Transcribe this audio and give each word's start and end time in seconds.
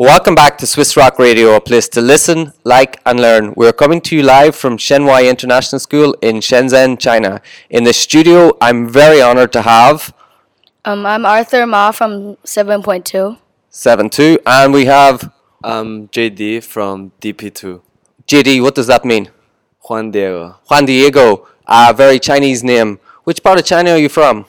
Welcome 0.00 0.36
back 0.36 0.58
to 0.58 0.66
Swiss 0.68 0.96
Rock 0.96 1.18
Radio, 1.18 1.56
a 1.56 1.60
place 1.60 1.88
to 1.88 2.00
listen, 2.00 2.52
like, 2.62 3.00
and 3.04 3.18
learn. 3.18 3.52
We're 3.56 3.72
coming 3.72 4.00
to 4.02 4.14
you 4.14 4.22
live 4.22 4.54
from 4.54 4.76
Shenwai 4.78 5.28
International 5.28 5.80
School 5.80 6.14
in 6.22 6.36
Shenzhen, 6.36 7.00
China. 7.00 7.42
In 7.68 7.82
the 7.82 7.92
studio, 7.92 8.56
I'm 8.60 8.88
very 8.88 9.20
honored 9.20 9.52
to 9.54 9.62
have 9.62 10.14
Um, 10.84 11.04
I'm 11.04 11.26
Arthur 11.26 11.66
Ma 11.66 11.90
from 11.90 12.36
7.2. 12.44 13.38
7-2, 13.72 14.38
and 14.46 14.72
we 14.72 14.84
have 14.84 15.32
I'm 15.64 16.06
JD 16.10 16.62
from 16.62 17.10
DP2. 17.20 17.80
JD. 18.28 18.62
What 18.62 18.76
does 18.76 18.86
that 18.86 19.04
mean? 19.04 19.30
Juan 19.88 20.12
Diego. 20.12 20.58
Juan 20.70 20.84
Diego, 20.86 21.48
a 21.66 21.92
very 21.92 22.20
Chinese 22.20 22.62
name. 22.62 23.00
Which 23.24 23.42
part 23.42 23.58
of 23.58 23.64
China 23.64 23.90
are 23.90 23.98
you 23.98 24.08
from? 24.08 24.46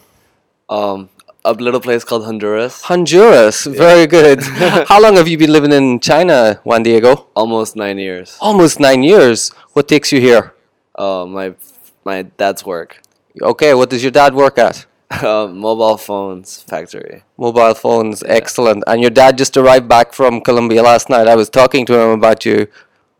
Um, 0.69 1.09
a 1.45 1.53
little 1.53 1.79
place 1.79 2.03
called 2.03 2.25
Honduras. 2.25 2.83
Honduras. 2.83 3.65
Very 3.65 4.07
good. 4.07 4.41
How 4.87 5.01
long 5.01 5.15
have 5.15 5.27
you 5.27 5.37
been 5.37 5.51
living 5.51 5.71
in 5.71 5.99
China, 5.99 6.59
Juan 6.63 6.83
Diego? 6.83 7.27
Almost 7.35 7.75
nine 7.75 7.97
years. 7.97 8.37
Almost 8.41 8.79
nine 8.79 9.03
years. 9.03 9.49
What 9.73 9.87
takes 9.87 10.11
you 10.11 10.19
here? 10.19 10.53
Uh, 10.95 11.25
my 11.25 11.55
my 12.03 12.23
dad's 12.23 12.65
work. 12.65 13.01
Okay, 13.41 13.73
what 13.73 13.89
does 13.89 14.03
your 14.03 14.11
dad 14.11 14.33
work 14.33 14.57
at? 14.57 14.85
Uh, 15.11 15.47
mobile 15.47 15.97
phones 15.97 16.61
factory. 16.61 17.23
Mobile 17.35 17.73
phones, 17.73 18.21
excellent. 18.27 18.83
And 18.85 19.01
your 19.01 19.09
dad 19.09 19.39
just 19.39 19.57
arrived 19.57 19.87
back 19.87 20.13
from 20.13 20.39
Colombia 20.39 20.83
last 20.83 21.09
night. 21.09 21.27
I 21.27 21.35
was 21.35 21.49
talking 21.49 21.83
to 21.87 21.99
him 21.99 22.11
about 22.11 22.45
you. 22.45 22.67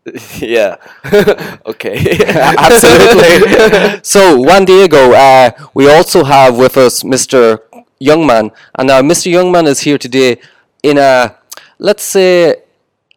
yeah. 0.38 0.76
okay. 1.66 1.96
Absolutely. 2.28 4.00
so, 4.04 4.36
Juan 4.38 4.64
Diego, 4.66 5.12
uh, 5.12 5.50
we 5.74 5.90
also 5.90 6.22
have 6.22 6.56
with 6.56 6.76
us 6.76 7.02
Mr. 7.02 7.58
Youngman. 8.00 8.50
And 8.74 8.88
now, 8.88 9.02
Mr. 9.02 9.30
Youngman 9.30 9.66
is 9.66 9.80
here 9.80 9.98
today 9.98 10.40
in 10.82 10.98
a, 10.98 11.36
let's 11.78 12.02
say, 12.02 12.56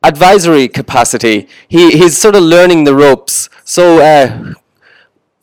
advisory 0.03 0.67
capacity. 0.67 1.47
He, 1.67 1.91
he's 1.91 2.17
sort 2.17 2.35
of 2.35 2.44
learning 2.44 2.83
the 2.83 2.93
ropes. 2.95 3.49
So, 3.63 3.99
uh, 4.02 4.53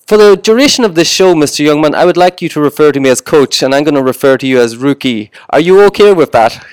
for 0.07 0.17
the 0.17 0.37
duration 0.37 0.85
of 0.85 0.97
this 0.97 1.09
show, 1.09 1.35
Mr. 1.35 1.65
Youngman, 1.65 1.95
I 1.95 2.05
would 2.05 2.17
like 2.17 2.43
you 2.43 2.49
to 2.51 2.61
refer 2.61 2.91
to 2.93 3.01
me 3.01 3.09
as 3.09 3.21
coach, 3.21 3.63
and 3.63 3.75
I'm 3.75 3.85
going 3.85 3.95
to 3.95 4.03
refer 4.03 4.37
to 4.39 4.47
you 4.47 4.61
as 4.61 4.77
rookie. 4.77 5.31
Are 5.51 5.61
you 5.61 5.81
okay 5.85 6.13
with 6.13 6.33
that? 6.33 6.65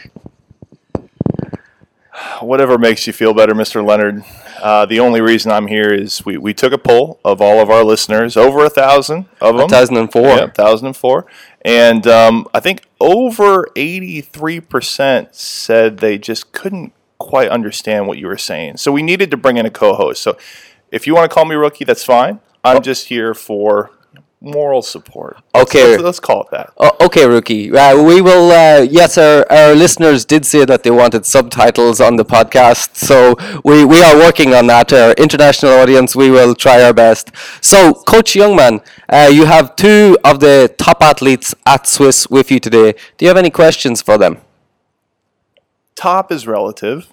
Whatever 2.40 2.78
makes 2.78 3.08
you 3.08 3.14
feel 3.14 3.34
better, 3.34 3.54
Mr. 3.54 3.86
Leonard. 3.86 4.23
Uh, 4.62 4.86
the 4.86 5.00
only 5.00 5.22
reason 5.22 5.52
I'm 5.52 5.68
here 5.68 5.94
is 5.94 6.26
we, 6.26 6.38
we 6.38 6.54
took 6.54 6.73
a 6.73 6.78
poll 6.78 7.20
of 7.23 7.42
all 7.42 7.60
of 7.60 7.70
our 7.70 7.84
listeners, 7.84 8.36
over 8.36 8.66
a 8.66 8.70
thousand 8.70 9.26
of 9.40 9.58
them. 9.58 9.68
2004. 9.68 10.22
Yeah, 10.22 10.45
1004. 10.45 11.26
And 11.64 12.08
um, 12.08 12.48
I 12.54 12.60
think 12.60 12.84
over 13.00 13.68
83% 13.76 15.34
said 15.36 15.98
they 15.98 16.18
just 16.18 16.52
couldn't 16.52 16.94
quite 17.20 17.50
understand 17.50 18.08
what 18.08 18.18
you 18.18 18.28
were 18.28 18.38
saying. 18.38 18.78
So 18.78 18.92
we 18.92 19.04
needed 19.04 19.30
to 19.32 19.38
bring 19.38 19.58
in 19.58 19.66
a 19.66 19.72
co 19.72 19.94
host. 19.94 20.22
So 20.22 20.38
if 20.92 21.06
you 21.06 21.16
want 21.16 21.30
to 21.30 21.34
call 21.34 21.45
me 21.45 21.56
rookie, 21.56 21.86
that's 21.86 22.04
fine. 22.04 22.40
I'm 22.64 22.82
just 22.82 23.08
here 23.08 23.34
for 23.34 23.92
moral 24.39 24.81
support. 24.81 25.38
Okay. 25.55 25.91
Let's, 25.91 26.03
let's 26.03 26.19
call 26.19 26.43
it 26.43 26.47
that. 26.52 26.73
Oh, 26.77 26.91
okay, 27.02 27.25
rookie. 27.25 27.71
Uh, 27.71 28.02
we 28.03 28.21
will. 28.21 28.52
Uh, 28.52 28.81
yes, 28.81 29.17
our, 29.17 29.45
our 29.52 29.73
listeners 29.73 30.25
did 30.25 30.45
say 30.45 30.66
that 30.66 30.83
they 30.83 30.91
wanted 30.91 31.25
subtitles 31.25 31.99
on 31.99 32.16
the 32.16 32.25
podcast, 32.25 32.95
so 32.95 33.35
we, 33.63 33.85
we 33.85 34.02
are 34.02 34.15
working 34.15 34.53
on 34.53 34.67
that. 34.67 34.93
Our 34.93 35.13
international 35.13 35.73
audience, 35.73 36.15
we 36.15 36.30
will 36.30 36.55
try 36.55 36.83
our 36.83 36.93
best. 36.93 37.31
So, 37.61 37.93
Coach 37.93 38.33
Youngman, 38.33 38.85
uh, 39.09 39.30
you 39.31 39.45
have 39.45 39.75
two 39.75 40.17
of 40.23 40.39
the 40.39 40.73
top 40.77 41.02
athletes 41.02 41.55
at 41.65 41.88
Swiss 41.88 42.30
with 42.30 42.52
you 42.52 42.59
today. 42.59 42.93
Do 43.17 43.25
you 43.25 43.30
have 43.30 43.38
any 43.38 43.49
questions 43.49 44.02
for 44.02 44.17
them? 44.17 44.41
top 45.97 46.31
is 46.31 46.47
relative. 46.47 47.11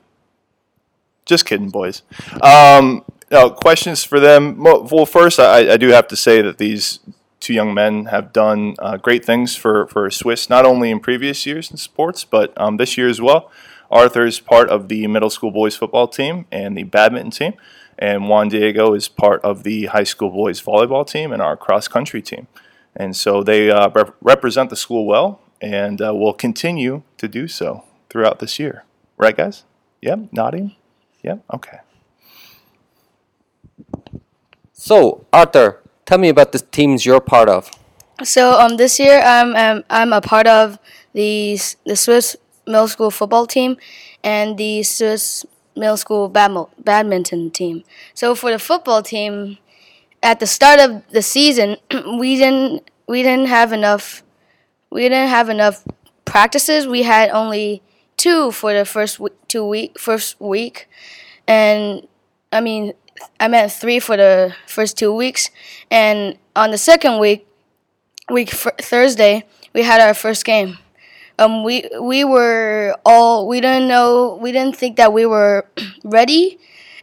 Just 1.25 1.47
kidding, 1.47 1.71
boys. 1.71 2.03
Um, 2.43 3.03
no, 3.35 3.51
questions 3.51 4.05
for 4.05 4.21
them. 4.21 4.63
Well, 4.63 4.85
well, 4.85 5.07
first, 5.07 5.41
I, 5.41 5.73
I 5.73 5.77
do 5.77 5.89
have 5.89 6.07
to 6.09 6.17
say 6.17 6.41
that 6.41 6.59
these 6.59 7.01
two 7.41 7.53
young 7.53 7.75
men 7.75 8.07
have 8.07 8.33
done 8.33 8.77
uh, 8.79 8.97
great 8.97 9.25
things 9.25 9.57
for, 9.57 9.89
for 9.89 10.09
Swiss, 10.09 10.49
not 10.49 10.65
only 10.65 10.89
in 10.89 11.01
previous 11.01 11.45
years 11.45 11.69
in 11.69 11.77
sports, 11.77 12.25
but 12.25 12.53
um, 12.57 12.77
this 12.77 12.97
year 12.97 13.09
as 13.09 13.21
well. 13.21 13.51
Arthur 13.91 14.25
is 14.25 14.39
part 14.39 14.71
of 14.71 14.89
the 14.89 15.09
middle 15.09 15.31
school 15.31 15.51
boys 15.51 15.75
football 15.77 16.07
team 16.07 16.47
and 16.53 16.77
the 16.77 16.85
badminton 16.85 17.33
team, 17.33 17.55
and 17.99 18.29
Juan 18.29 18.49
Diego 18.49 18.95
is 18.95 19.09
part 19.09 19.43
of 19.43 19.65
the 19.65 19.87
high 19.87 20.05
school 20.05 20.31
boys 20.31 20.63
volleyball 20.63 21.05
team 21.07 21.33
and 21.33 21.43
our 21.43 21.57
cross 21.57 21.89
country 21.89 22.23
team. 22.23 22.47
And 22.95 23.17
so 23.17 23.43
they 23.43 23.69
uh, 23.69 23.91
rep- 23.91 24.15
represent 24.21 24.71
the 24.71 24.77
school 24.77 25.07
well 25.07 25.41
and 25.61 26.01
uh, 26.01 26.15
will 26.15 26.35
continue 26.35 27.03
to 27.19 27.27
do 27.27 27.49
so 27.49 27.83
throughout 28.09 28.39
this 28.39 28.61
year. 28.61 28.85
Right, 29.17 29.37
guys? 29.37 29.65
Yep, 30.03 30.29
nodding? 30.33 30.77
Yep, 31.25 31.45
okay. 31.53 31.79
So, 34.85 35.25
Arthur, 35.33 35.81
tell 36.05 36.19
me 36.19 36.29
about 36.29 36.53
the 36.53 36.59
teams 36.59 37.07
you're 37.07 37.19
part 37.19 37.49
of. 37.49 37.71
So 38.23 38.61
um, 38.61 38.77
this 38.77 39.01
year 39.01 39.19
I'm, 39.25 39.57
um, 39.57 39.83
I'm 39.89 40.13
a 40.13 40.21
part 40.21 40.47
of 40.47 40.79
the, 41.15 41.59
the 41.87 41.97
Swiss 41.97 42.37
middle 42.67 42.87
school 42.87 43.11
football 43.11 43.47
team 43.47 43.79
and 44.23 44.59
the 44.59 44.83
Swiss 44.83 45.47
middle 45.75 45.97
school 45.97 46.29
badminton 46.29 47.51
team. 47.51 47.83
So 48.13 48.35
for 48.35 48.51
the 48.51 48.59
football 48.59 49.01
team, 49.01 49.57
at 50.23 50.39
the 50.39 50.47
start 50.47 50.79
of 50.81 51.03
the 51.13 51.23
season, 51.23 51.79
we 52.19 52.37
didn't 52.37 52.91
we 53.07 53.23
didn't 53.23 53.47
have 53.47 53.73
enough 53.73 54.23
we 54.91 55.01
didn't 55.01 55.31
have 55.31 55.49
enough 55.49 55.83
practices. 56.27 56.87
We 56.87 57.05
had 57.05 57.31
only 57.31 57.83
two 58.19 58.51
for 58.51 58.75
the 58.75 58.85
first 58.85 59.19
two 59.49 59.67
week 59.67 59.99
first 59.99 60.39
week, 60.43 60.91
and 61.49 62.07
I 62.53 62.61
mean 62.61 62.93
I 63.41 63.49
meant 63.49 63.73
three 63.73 63.99
for 64.01 64.17
the 64.17 64.55
first 64.67 64.97
two 64.99 65.13
weeks. 65.13 65.51
And 65.91 66.39
on 66.57 66.71
the 66.71 66.79
second 66.79 67.19
week, 67.19 67.47
week 68.31 68.51
Thursday, 68.51 69.45
we 69.75 69.83
had 69.83 70.01
our 70.01 70.15
first 70.15 70.45
game. 70.45 70.79
Um, 71.39 71.65
we 71.65 71.89
we 72.01 72.23
were 72.25 72.97
all 73.05 73.49
we 73.49 73.61
didn't 73.61 73.89
know 73.89 74.39
we 74.41 74.53
didn't 74.53 74.77
think 74.77 74.97
that 74.97 75.13
we 75.13 75.27
were 75.27 75.67
ready, 76.05 76.59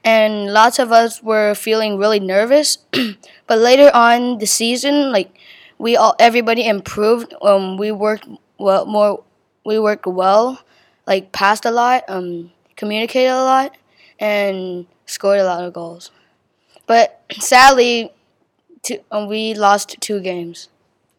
and 0.05 0.53
lots 0.53 0.79
of 0.79 0.91
us 0.91 1.21
were 1.21 1.53
feeling 1.53 1.97
really 1.97 2.19
nervous. 2.19 2.77
but 3.47 3.59
later 3.59 3.91
on 3.93 4.37
the 4.37 4.47
season, 4.47 5.11
like 5.11 5.35
we 5.77 5.97
all 5.97 6.15
everybody 6.17 6.65
improved. 6.65 7.33
Um, 7.41 7.75
we 7.77 7.91
worked 7.91 8.27
well 8.57 8.85
more. 8.85 9.23
We 9.65 9.79
worked 9.79 10.07
well, 10.07 10.61
like 11.05 11.33
passed 11.33 11.65
a 11.65 11.71
lot, 11.71 12.03
um, 12.07 12.51
communicated 12.77 13.29
a 13.31 13.43
lot, 13.43 13.75
and 14.17 14.85
scored 15.05 15.39
a 15.39 15.43
lot 15.43 15.63
of 15.63 15.73
goals. 15.73 16.11
But 16.87 17.21
sadly, 17.39 18.11
two, 18.83 18.99
um, 19.11 19.27
we 19.27 19.53
lost 19.53 19.95
two 20.01 20.19
games. 20.19 20.69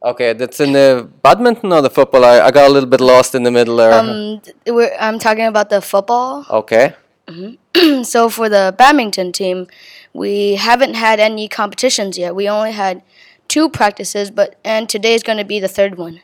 Okay, 0.04 0.32
that's 0.32 0.58
in 0.58 0.72
the 0.72 1.08
badminton 1.22 1.72
or 1.72 1.80
the 1.80 1.90
football? 1.90 2.24
I, 2.24 2.40
I 2.40 2.50
got 2.50 2.68
a 2.68 2.72
little 2.72 2.88
bit 2.88 3.00
lost 3.00 3.34
in 3.34 3.44
the 3.44 3.52
middle 3.52 3.76
there. 3.76 3.92
Um, 3.92 4.42
we're, 4.66 4.94
I'm 4.98 5.18
talking 5.18 5.46
about 5.46 5.70
the 5.70 5.80
football. 5.80 6.46
okay. 6.50 6.94
So 8.02 8.28
for 8.28 8.48
the 8.48 8.74
badminton 8.76 9.32
team, 9.32 9.66
we 10.12 10.56
haven't 10.56 10.94
had 10.94 11.18
any 11.20 11.48
competitions 11.48 12.18
yet. 12.18 12.34
We 12.34 12.48
only 12.48 12.72
had 12.72 13.02
two 13.48 13.68
practices, 13.70 14.30
but 14.30 14.56
and 14.64 14.88
today 14.88 15.14
is 15.14 15.22
going 15.22 15.38
to 15.38 15.44
be 15.44 15.58
the 15.58 15.68
third 15.68 15.96
one. 15.96 16.20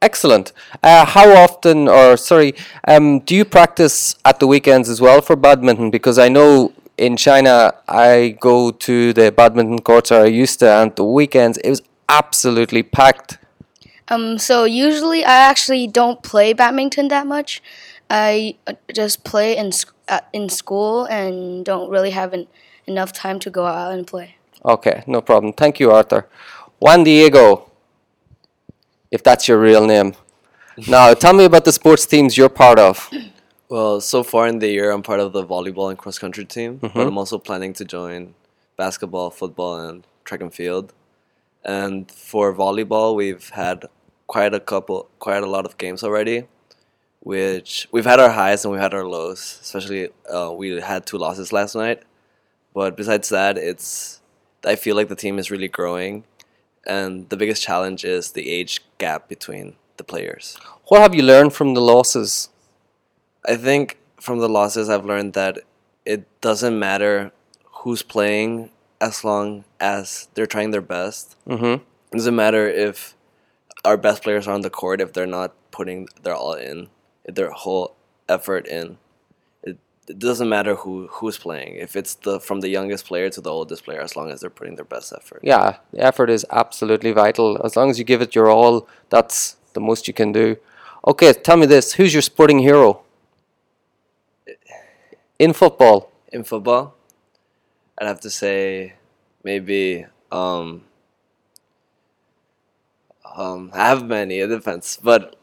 Excellent. 0.00 0.52
Uh, 0.82 1.04
how 1.04 1.28
often, 1.30 1.88
or 1.88 2.16
sorry, 2.16 2.54
um, 2.86 3.18
do 3.20 3.34
you 3.34 3.44
practice 3.44 4.14
at 4.24 4.38
the 4.38 4.46
weekends 4.46 4.88
as 4.88 5.00
well 5.00 5.20
for 5.20 5.34
badminton? 5.34 5.90
Because 5.90 6.18
I 6.18 6.28
know 6.28 6.72
in 6.96 7.16
China, 7.16 7.72
I 7.88 8.36
go 8.40 8.70
to 8.70 9.12
the 9.12 9.32
badminton 9.32 9.80
courts, 9.80 10.12
or 10.12 10.22
I 10.22 10.26
used 10.26 10.60
to, 10.60 10.68
and 10.68 10.94
the 10.94 11.04
weekends 11.04 11.58
it 11.58 11.70
was 11.70 11.82
absolutely 12.08 12.82
packed. 12.82 13.38
Um, 14.08 14.38
so 14.38 14.64
usually 14.64 15.24
I 15.24 15.36
actually 15.36 15.86
don't 15.86 16.22
play 16.22 16.52
badminton 16.52 17.08
that 17.08 17.26
much. 17.26 17.62
I 18.08 18.56
uh, 18.66 18.74
just 18.94 19.24
play 19.24 19.56
in 19.56 19.72
sc- 19.72 19.94
uh, 20.08 20.20
in 20.32 20.48
school 20.48 21.04
and 21.04 21.64
don't 21.64 21.90
really 21.90 22.10
have 22.10 22.32
an, 22.32 22.46
enough 22.86 23.12
time 23.12 23.38
to 23.40 23.50
go 23.50 23.66
out 23.66 23.92
and 23.92 24.06
play. 24.06 24.36
Okay, 24.64 25.04
no 25.06 25.20
problem. 25.20 25.52
Thank 25.52 25.78
you, 25.78 25.90
Arthur. 25.90 26.26
Juan 26.80 27.04
Diego, 27.04 27.67
if 29.10 29.22
that's 29.22 29.48
your 29.48 29.58
real 29.58 29.86
name. 29.86 30.14
Now, 30.86 31.12
tell 31.14 31.32
me 31.32 31.44
about 31.44 31.64
the 31.64 31.72
sports 31.72 32.06
teams 32.06 32.36
you're 32.36 32.48
part 32.48 32.78
of. 32.78 33.10
Well, 33.70 34.00
so 34.00 34.22
far 34.22 34.48
in 34.48 34.60
the 34.60 34.68
year, 34.68 34.90
I'm 34.90 35.02
part 35.02 35.20
of 35.20 35.34
the 35.34 35.44
volleyball 35.44 35.90
and 35.90 35.98
cross 35.98 36.18
country 36.18 36.46
team, 36.46 36.78
but 36.78 37.06
I'm 37.06 37.18
also 37.18 37.36
planning 37.36 37.74
to 37.74 37.84
join 37.84 38.32
basketball, 38.78 39.28
football, 39.28 39.78
and 39.78 40.06
track 40.24 40.40
and 40.40 40.54
field. 40.54 40.94
And 41.62 42.10
for 42.10 42.54
volleyball, 42.54 43.14
we've 43.14 43.50
had 43.50 43.84
quite 44.26 44.54
a 44.54 44.60
couple, 44.60 45.10
quite 45.18 45.42
a 45.42 45.46
lot 45.46 45.66
of 45.66 45.76
games 45.76 46.02
already, 46.02 46.44
which 47.20 47.88
we've 47.92 48.06
had 48.06 48.20
our 48.20 48.30
highs 48.30 48.64
and 48.64 48.72
we've 48.72 48.80
had 48.80 48.94
our 48.94 49.04
lows. 49.04 49.58
Especially, 49.60 50.08
uh, 50.32 50.50
we 50.50 50.80
had 50.80 51.04
two 51.04 51.18
losses 51.18 51.52
last 51.52 51.74
night. 51.74 52.02
But 52.72 52.96
besides 52.96 53.28
that, 53.28 53.58
it's 53.58 54.20
I 54.64 54.76
feel 54.76 54.96
like 54.96 55.08
the 55.08 55.16
team 55.16 55.38
is 55.38 55.50
really 55.50 55.68
growing, 55.68 56.24
and 56.88 57.28
the 57.28 57.36
biggest 57.36 57.62
challenge 57.62 58.04
is 58.04 58.32
the 58.32 58.50
age 58.50 58.82
gap 58.98 59.28
between 59.28 59.76
the 59.98 60.04
players. 60.04 60.58
What 60.86 61.02
have 61.02 61.14
you 61.14 61.22
learned 61.22 61.52
from 61.52 61.74
the 61.74 61.80
losses? 61.80 62.48
I 63.46 63.56
think 63.56 63.98
from 64.20 64.38
the 64.38 64.48
losses, 64.48 64.88
I've 64.88 65.04
learned 65.04 65.34
that 65.34 65.58
it 66.04 66.26
doesn't 66.40 66.78
matter 66.78 67.32
who's 67.82 68.02
playing 68.02 68.70
as 69.00 69.24
long 69.24 69.64
as 69.78 70.28
they're 70.34 70.46
trying 70.46 70.70
their 70.70 70.80
best. 70.80 71.36
Mm-hmm. 71.46 71.82
It 71.84 72.12
doesn't 72.12 72.34
matter 72.34 72.66
if 72.68 73.14
our 73.84 73.96
best 73.96 74.22
players 74.22 74.48
are 74.48 74.54
on 74.54 74.62
the 74.62 74.70
court 74.70 75.00
if 75.00 75.12
they're 75.12 75.26
not 75.26 75.54
putting 75.70 76.08
their 76.22 76.34
all 76.34 76.54
in, 76.54 76.88
their 77.26 77.50
whole 77.50 77.94
effort 78.28 78.66
in. 78.66 78.98
It, 80.08 80.18
doesn't 80.18 80.48
matter 80.48 80.74
who 80.74 81.06
who's 81.08 81.38
playing. 81.38 81.76
If 81.76 81.96
it's 81.96 82.14
the 82.14 82.40
from 82.40 82.60
the 82.60 82.68
youngest 82.68 83.06
player 83.06 83.28
to 83.30 83.40
the 83.40 83.50
oldest 83.50 83.84
player, 83.84 84.00
as 84.00 84.16
long 84.16 84.30
as 84.30 84.40
they're 84.40 84.50
putting 84.50 84.76
their 84.76 84.84
best 84.84 85.12
effort. 85.12 85.40
Yeah, 85.42 85.76
the 85.92 86.00
effort 86.00 86.30
is 86.30 86.46
absolutely 86.50 87.12
vital. 87.12 87.60
As 87.64 87.76
long 87.76 87.90
as 87.90 87.98
you 87.98 88.04
give 88.04 88.22
it 88.22 88.34
your 88.34 88.48
all, 88.48 88.88
that's 89.10 89.56
the 89.74 89.80
most 89.80 90.08
you 90.08 90.14
can 90.14 90.32
do. 90.32 90.56
Okay, 91.06 91.32
tell 91.32 91.56
me 91.56 91.66
this: 91.66 91.94
Who's 91.94 92.12
your 92.12 92.22
sporting 92.22 92.58
hero 92.58 93.02
in 95.38 95.52
football? 95.52 96.10
In 96.32 96.44
football, 96.44 96.94
I'd 97.98 98.06
have 98.06 98.20
to 98.20 98.30
say 98.30 98.94
maybe 99.44 100.06
um, 100.30 100.84
um, 103.36 103.70
I 103.72 103.88
have 103.88 104.04
many. 104.04 104.40
It 104.40 104.48
depends, 104.48 104.98
but 105.02 105.36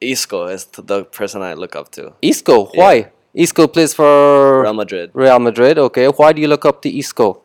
Isco 0.00 0.46
is 0.46 0.64
the 0.66 1.04
person 1.04 1.42
I 1.42 1.54
look 1.54 1.76
up 1.76 1.90
to. 1.92 2.14
Isco. 2.22 2.66
Why? 2.66 3.10
Isco 3.34 3.66
plays 3.68 3.94
for 3.94 4.62
Real 4.62 4.74
Madrid. 4.74 5.10
Real 5.14 5.38
Madrid. 5.38 5.78
Okay, 5.78 6.06
why 6.08 6.32
do 6.32 6.40
you 6.42 6.48
look 6.48 6.64
up 6.64 6.82
to 6.82 6.98
Isco? 6.98 7.42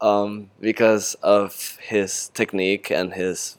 um, 0.00 0.48
because 0.60 1.14
of 1.22 1.76
his 1.80 2.28
technique 2.28 2.90
and 2.90 3.14
his 3.14 3.58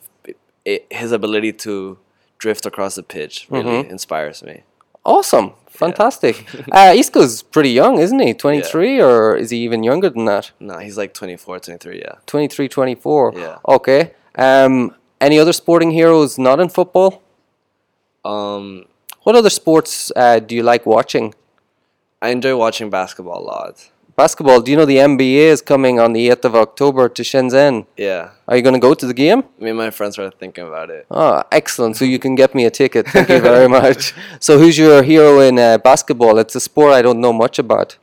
his 0.90 1.12
ability 1.12 1.52
to 1.52 1.98
drift 2.38 2.66
across 2.66 2.96
the 2.96 3.04
pitch 3.04 3.48
really 3.50 3.90
inspires 3.90 4.42
me. 4.44 4.64
Awesome, 5.04 5.54
fantastic. 5.70 6.46
uh, 6.72 6.94
Isco's 6.96 7.42
pretty 7.42 7.72
young, 7.72 8.00
isn't 8.00 8.20
he? 8.20 8.34
Twenty 8.34 8.62
three, 8.62 9.02
or 9.02 9.36
is 9.36 9.50
he 9.50 9.58
even 9.58 9.84
younger 9.84 10.10
than 10.10 10.26
that? 10.26 10.52
No, 10.60 10.78
he's 10.78 10.98
like 10.98 11.14
24, 11.14 11.60
23, 11.60 12.00
yeah. 12.00 12.16
23, 12.26 12.68
24. 12.70 13.34
Yeah. 13.36 13.58
Okay. 13.68 14.14
Um, 14.36 14.96
any 15.20 15.40
other 15.40 15.52
sporting 15.54 15.92
heroes 15.92 16.38
not 16.38 16.60
in 16.60 16.70
football? 16.70 17.22
Um, 18.24 18.86
What 19.24 19.36
other 19.36 19.50
sports 19.50 20.12
uh, 20.16 20.40
do 20.40 20.56
you 20.56 20.64
like 20.64 20.86
watching? 20.86 21.34
I 22.22 22.30
enjoy 22.30 22.56
watching 22.56 22.90
basketball 22.90 23.42
a 23.42 23.46
lot. 23.46 23.90
Basketball. 24.16 24.60
Do 24.60 24.70
you 24.72 24.76
know 24.78 24.84
the 24.86 24.98
NBA 24.98 25.48
is 25.56 25.62
coming 25.62 25.98
on 26.00 26.12
the 26.12 26.28
8th 26.30 26.44
of 26.46 26.56
October 26.56 27.08
to 27.08 27.22
Shenzhen? 27.24 27.86
Yeah, 27.96 28.32
Are 28.50 28.58
you 28.58 28.62
going 28.62 28.74
to 28.74 28.80
go 28.80 28.94
to 28.94 29.06
the 29.08 29.14
game? 29.14 29.44
me 29.58 29.70
and 29.70 29.78
my 29.78 29.90
friends 29.92 30.20
are 30.20 30.30
thinking 30.30 30.68
about 30.68 30.90
it. 30.90 31.06
Oh, 31.10 31.42
excellent. 31.54 31.96
So 31.96 32.04
you 32.04 32.20
can 32.20 32.36
get 32.36 32.54
me 32.54 32.66
a 32.66 32.70
ticket. 32.70 33.08
Thank 33.08 33.30
you 33.30 33.40
very 33.40 33.70
much. 33.80 34.14
So, 34.42 34.60
who's 34.60 34.78
your 34.78 35.04
hero 35.04 35.40
in 35.40 35.58
uh, 35.58 35.78
basketball? 35.78 36.38
It's 36.38 36.54
a 36.56 36.60
sport 36.60 36.92
I 36.94 37.02
don't 37.02 37.22
know 37.22 37.32
much 37.32 37.60
about. 37.60 37.98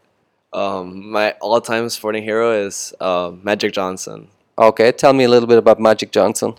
Um, 0.55 1.11
my 1.11 1.33
all-time 1.33 1.91
sporting 1.91 2.23
hero 2.23 2.51
is 2.67 2.95
uh, 2.99 3.33
Magic 3.43 3.75
Johnson. 3.75 4.29
Okay, 4.59 4.93
tell 4.93 5.13
me 5.13 5.25
a 5.25 5.29
little 5.29 5.47
bit 5.47 5.59
about 5.59 5.79
Magic 5.79 6.13
Johnson. 6.13 6.55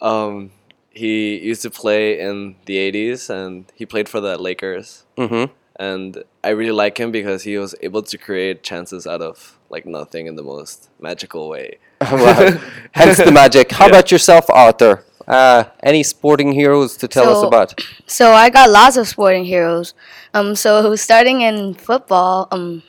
Um, 0.00 0.52
he 0.90 1.38
used 1.38 1.62
to 1.62 1.70
play 1.70 2.20
in 2.20 2.54
the 2.66 2.76
80s 2.76 3.28
and 3.30 3.64
he 3.74 3.84
played 3.84 4.08
for 4.08 4.20
the 4.20 4.38
Lakers. 4.38 5.02
Mm-hmm. 5.16 5.52
And 5.86 6.10
I 6.48 6.50
really 6.60 6.76
like 6.84 6.96
him 7.02 7.10
because 7.10 7.40
he 7.48 7.54
was 7.62 7.74
able 7.86 8.02
to 8.12 8.16
create 8.26 8.56
chances 8.70 9.02
out 9.12 9.22
of 9.30 9.36
like 9.74 9.84
nothing 9.98 10.24
in 10.30 10.34
the 10.40 10.46
most 10.54 10.76
magical 11.08 11.42
way. 11.54 11.68
well, 12.24 12.60
hence 13.00 13.18
the 13.28 13.32
magic. 13.42 13.66
How 13.78 13.84
Yeah. 13.88 13.92
about 13.92 14.06
yourself, 14.14 14.44
Arthur? 14.66 14.94
Uh, 15.26 15.64
any 15.90 16.02
sporting 16.14 16.50
heroes 16.52 16.96
to 17.00 17.06
tell 17.08 17.28
us 17.34 17.42
about? 17.50 17.68
So 18.06 18.24
I 18.44 18.46
got 18.58 18.66
lots 18.80 18.96
of 19.00 19.06
sporting 19.14 19.44
heroes. 19.54 19.94
Um, 20.34 20.54
so 20.64 20.94
starting 20.96 21.38
in 21.48 21.74
football, 21.88 22.48
um, 22.54 22.82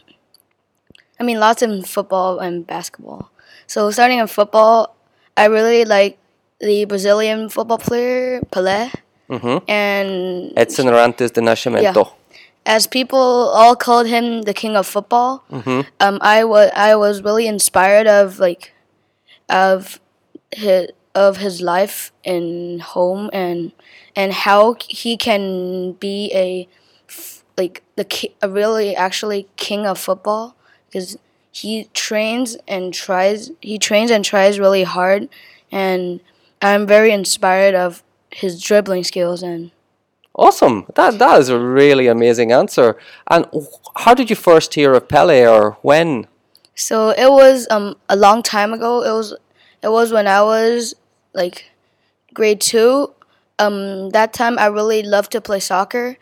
I 1.20 1.24
mean 1.24 1.40
lots 1.40 1.62
in 1.62 1.84
football 1.96 2.40
and 2.46 2.66
basketball. 2.76 3.30
So 3.68 3.80
starting 3.92 4.20
in 4.20 4.28
football, 4.28 4.96
I 5.38 5.46
really 5.58 5.86
like 5.86 6.18
the 6.60 6.86
Brazilian 6.86 7.50
football 7.50 7.78
player 7.88 8.42
Pelé, 8.54 8.92
Mm-hmm. 9.30 9.58
and 9.72 10.10
Edson 10.58 10.86
Arantes 10.92 11.32
de 11.32 11.42
Nascimento. 11.42 12.04
As 12.66 12.88
people 12.88 13.18
all 13.20 13.76
called 13.76 14.08
him 14.08 14.44
the 14.44 14.54
king 14.54 14.76
of 14.76 14.88
football, 14.88 15.44
Mhm. 15.52 15.86
um, 16.00 16.18
I 16.22 16.44
was 16.44 16.72
I 16.76 16.96
was 16.96 17.22
really 17.24 17.48
inspired 17.48 18.08
of 18.08 18.40
like 18.40 18.74
of 19.50 20.00
his 20.52 20.90
of 21.16 21.38
his 21.38 21.62
life 21.62 22.12
and 22.26 22.82
home 22.82 23.30
and 23.34 23.72
and 24.16 24.34
how 24.34 24.76
he 24.88 25.18
can 25.18 25.94
be 25.94 26.32
a 26.34 26.68
like 27.58 27.84
the 27.96 28.06
ki- 28.06 28.36
a 28.42 28.50
really 28.50 28.96
actually 28.96 29.48
king 29.58 29.86
of 29.86 30.00
football 30.00 30.56
because 30.88 31.18
he 31.52 31.90
trains 31.94 32.58
and 32.68 32.94
tries 32.94 33.52
he 33.62 33.78
trains 33.78 34.12
and 34.12 34.26
tries 34.26 34.60
really 34.60 34.84
hard 34.84 35.30
and 35.72 36.20
I'm 36.62 36.88
very 36.88 37.12
inspired 37.12 37.76
of 37.76 38.04
his 38.32 38.62
dribbling 38.62 39.04
skills 39.04 39.44
and 39.44 39.72
Awesome. 40.36 40.86
That 40.96 41.20
that 41.20 41.40
is 41.40 41.50
a 41.50 41.60
really 41.60 42.08
amazing 42.08 42.52
answer. 42.52 42.98
And 43.30 43.46
how 43.98 44.14
did 44.14 44.30
you 44.30 44.36
first 44.36 44.74
hear 44.74 44.94
of 44.94 45.08
Pele 45.08 45.46
or 45.46 45.78
when? 45.82 46.28
So 46.76 47.10
it 47.12 47.30
was 47.30 47.68
um 47.70 47.96
a 48.10 48.16
long 48.16 48.42
time 48.42 48.74
ago. 48.74 49.04
It 49.04 49.12
was 49.12 49.36
it 49.84 49.90
was 49.92 50.12
when 50.12 50.28
I 50.28 50.42
was 50.42 50.96
like 51.34 51.72
grade 52.34 52.62
two. 52.62 53.14
Um, 53.60 54.10
that 54.10 54.34
time 54.34 54.58
I 54.58 54.66
really 54.66 55.04
loved 55.04 55.32
to 55.34 55.42
play 55.42 55.60
soccer. 55.60 56.18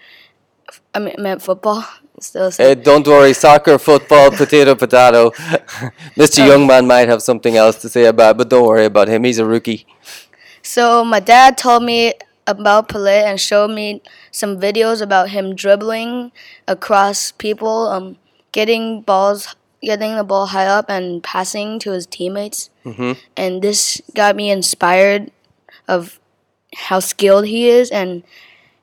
I 0.94 1.00
mean, 1.00 1.16
meant 1.18 1.42
football. 1.42 1.86
Still, 2.20 2.52
Uh, 2.60 2.76
don't 2.76 3.08
worry, 3.08 3.34
soccer, 3.34 3.80
football, 3.80 4.30
potato, 4.42 4.76
potato. 4.76 5.32
Mr. 6.16 6.46
Youngman 6.46 6.86
might 6.86 7.10
have 7.10 7.24
something 7.24 7.56
else 7.58 7.78
to 7.82 7.90
say 7.90 8.06
about, 8.06 8.36
it, 8.36 8.38
but 8.38 8.50
don't 8.50 8.68
worry 8.68 8.86
about 8.86 9.08
him. 9.08 9.24
He's 9.24 9.40
a 9.40 9.46
rookie. 9.46 9.88
So 10.62 11.04
my 11.04 11.20
dad 11.20 11.58
told 11.58 11.82
me 11.82 12.14
about 12.52 12.90
Pelé 12.90 13.24
and 13.24 13.40
showed 13.40 13.72
me 13.72 14.02
some 14.32 14.60
videos 14.60 15.02
about 15.02 15.30
him 15.30 15.56
dribbling 15.56 16.32
across 16.68 17.32
people, 17.32 17.88
um, 17.88 18.18
getting 18.52 19.02
balls, 19.02 19.56
getting 19.82 20.16
the 20.16 20.24
ball 20.24 20.48
high 20.48 20.68
up 20.68 20.90
and 20.90 21.24
passing 21.24 21.80
to 21.80 21.92
his 21.92 22.06
teammates. 22.06 22.70
Mhm. 22.86 23.18
And 23.36 23.62
this 23.62 24.02
got 24.14 24.36
me 24.36 24.52
inspired 24.52 25.32
of 25.88 26.20
how 26.76 27.00
skilled 27.00 27.46
he 27.48 27.70
is 27.70 27.90
and 27.90 28.24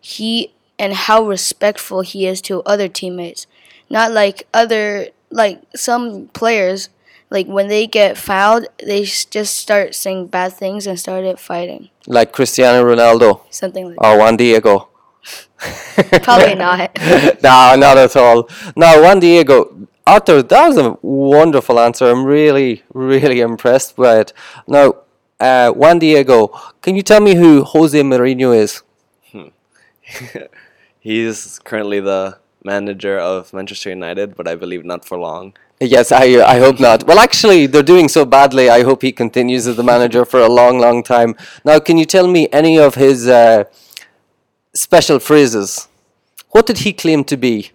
he 0.01 0.53
and 0.79 0.95
how 0.95 1.23
respectful 1.23 2.01
he 2.03 2.27
is 2.27 2.41
to 2.43 2.63
other 2.63 2.89
teammates. 2.89 3.47
Not 3.91 4.13
like 4.13 4.47
other 4.53 5.09
like 5.31 5.61
some 5.75 6.29
players 6.33 6.89
like 7.31 7.47
when 7.47 7.69
they 7.69 7.87
get 7.87 8.17
fouled, 8.17 8.67
they 8.85 9.05
just 9.05 9.57
start 9.57 9.95
saying 9.95 10.29
bad 10.29 10.53
things 10.53 10.87
and 10.87 10.99
started 10.99 11.39
fighting. 11.39 11.91
Like 12.07 12.33
Cristiano 12.33 12.85
Ronaldo 12.85 13.43
Something 13.51 13.89
like 13.89 14.03
or 14.03 14.19
Juan 14.19 14.37
Diego. 14.37 14.89
Probably 16.23 16.55
not. 16.67 16.97
no, 17.43 17.75
not 17.77 17.99
at 17.99 18.17
all. 18.17 18.49
No, 18.77 19.03
Juan 19.03 19.21
Diego. 19.21 19.89
Arthur, 20.07 20.43
that 20.43 20.69
was 20.69 20.79
a 20.79 20.97
wonderful 21.03 21.79
answer. 21.79 22.07
I'm 22.09 22.25
really, 22.25 22.83
really 22.95 23.41
impressed 23.41 23.97
by 23.97 24.21
it. 24.21 24.33
Now, 24.67 24.95
uh, 25.39 25.71
Juan 25.73 25.99
Diego, 25.99 26.49
can 26.81 26.97
you 26.97 27.03
tell 27.03 27.21
me 27.21 27.35
who 27.35 27.63
Jose 27.63 28.01
Mourinho 28.01 28.57
is? 28.57 28.83
He's 31.01 31.59
currently 31.59 32.01
the 32.01 32.39
manager 32.65 33.19
of 33.19 33.53
Manchester 33.53 33.91
United, 33.91 34.35
but 34.35 34.49
I 34.49 34.55
believe 34.55 34.85
not 34.85 35.05
for 35.05 35.19
long. 35.19 35.55
Yes, 35.81 36.11
I 36.11 36.25
I 36.43 36.59
hope 36.59 36.81
not. 36.81 37.07
Well, 37.07 37.21
actually, 37.21 37.67
they're 37.67 37.85
doing 37.85 38.09
so 38.09 38.25
badly. 38.25 38.69
I 38.69 38.83
hope 38.83 39.03
he 39.03 39.13
continues 39.13 39.67
as 39.69 39.77
the 39.77 39.85
manager 39.85 40.25
for 40.25 40.41
a 40.41 40.49
long, 40.49 40.81
long 40.81 41.05
time. 41.05 41.37
Now, 41.65 41.79
can 41.79 41.97
you 41.99 42.05
tell 42.05 42.27
me 42.27 42.49
any 42.53 42.79
of 42.79 42.97
his 42.97 43.29
uh, 43.29 43.65
special 44.75 45.21
phrases? 45.21 45.87
What 46.51 46.67
did 46.67 46.79
he 46.79 46.93
claim 46.93 47.23
to 47.25 47.37
be? 47.37 47.71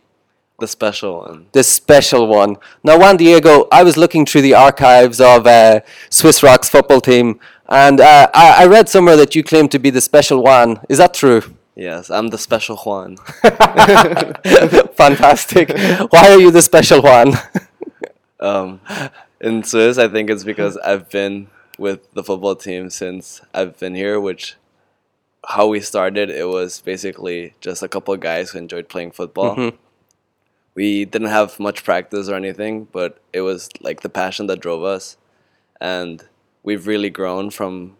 The 0.59 0.67
special 0.67 1.19
one. 1.19 1.47
The 1.53 1.63
special 1.63 2.27
one. 2.27 2.57
Now, 2.83 2.99
Juan 2.99 3.17
Diego, 3.17 3.67
I 3.71 3.83
was 3.83 3.95
looking 3.97 4.25
through 4.25 4.41
the 4.41 4.53
archives 4.53 5.21
of 5.21 5.47
uh, 5.47 5.79
Swiss 6.09 6.43
Rock's 6.43 6.69
football 6.69 7.01
team, 7.01 7.39
and 7.69 8.01
uh, 8.01 8.29
I, 8.33 8.63
I 8.63 8.65
read 8.67 8.89
somewhere 8.89 9.15
that 9.15 9.33
you 9.35 9.43
claim 9.43 9.69
to 9.69 9.79
be 9.79 9.89
the 9.89 10.01
special 10.01 10.43
one. 10.43 10.79
Is 10.89 10.97
that 10.97 11.13
true? 11.13 11.41
Yes, 11.75 12.11
I'm 12.11 12.27
the 12.27 12.37
special 12.37 12.77
Juan. 12.77 13.17
Fantastic. 14.95 15.69
Why 16.11 16.31
are 16.31 16.39
you 16.39 16.51
the 16.51 16.61
special 16.61 17.01
one? 17.01 17.33
Um, 18.43 18.79
in 19.41 19.63
Swiss, 19.63 19.97
I 19.97 20.07
think 20.07 20.29
it's 20.29 20.43
because 20.43 20.77
I've 20.85 21.09
been 21.09 21.47
with 21.79 22.11
the 22.13 22.23
football 22.23 22.55
team 22.55 22.89
since 22.91 23.41
I've 23.53 23.79
been 23.79 23.95
here, 23.95 24.19
which 24.19 24.55
how 25.47 25.67
we 25.67 25.79
started, 25.81 26.29
it 26.29 26.47
was 26.47 26.81
basically 26.81 27.53
just 27.59 27.81
a 27.83 27.87
couple 27.87 28.13
of 28.13 28.19
guys 28.19 28.51
who 28.51 28.59
enjoyed 28.59 28.87
playing 28.89 29.11
football. 29.11 29.55
Mhm. 29.55 29.73
We 30.75 31.05
didn't 31.05 31.27
have 31.29 31.59
much 31.59 31.83
practice 31.83 32.29
or 32.29 32.35
anything, 32.35 32.85
but 32.91 33.19
it 33.33 33.41
was 33.41 33.69
like 33.81 34.01
the 34.01 34.09
passion 34.09 34.47
that 34.47 34.59
drove 34.61 34.83
us. 34.83 35.17
And 35.81 36.23
we've 36.63 36.87
really 36.87 37.09
grown 37.09 37.49
from, 37.51 37.97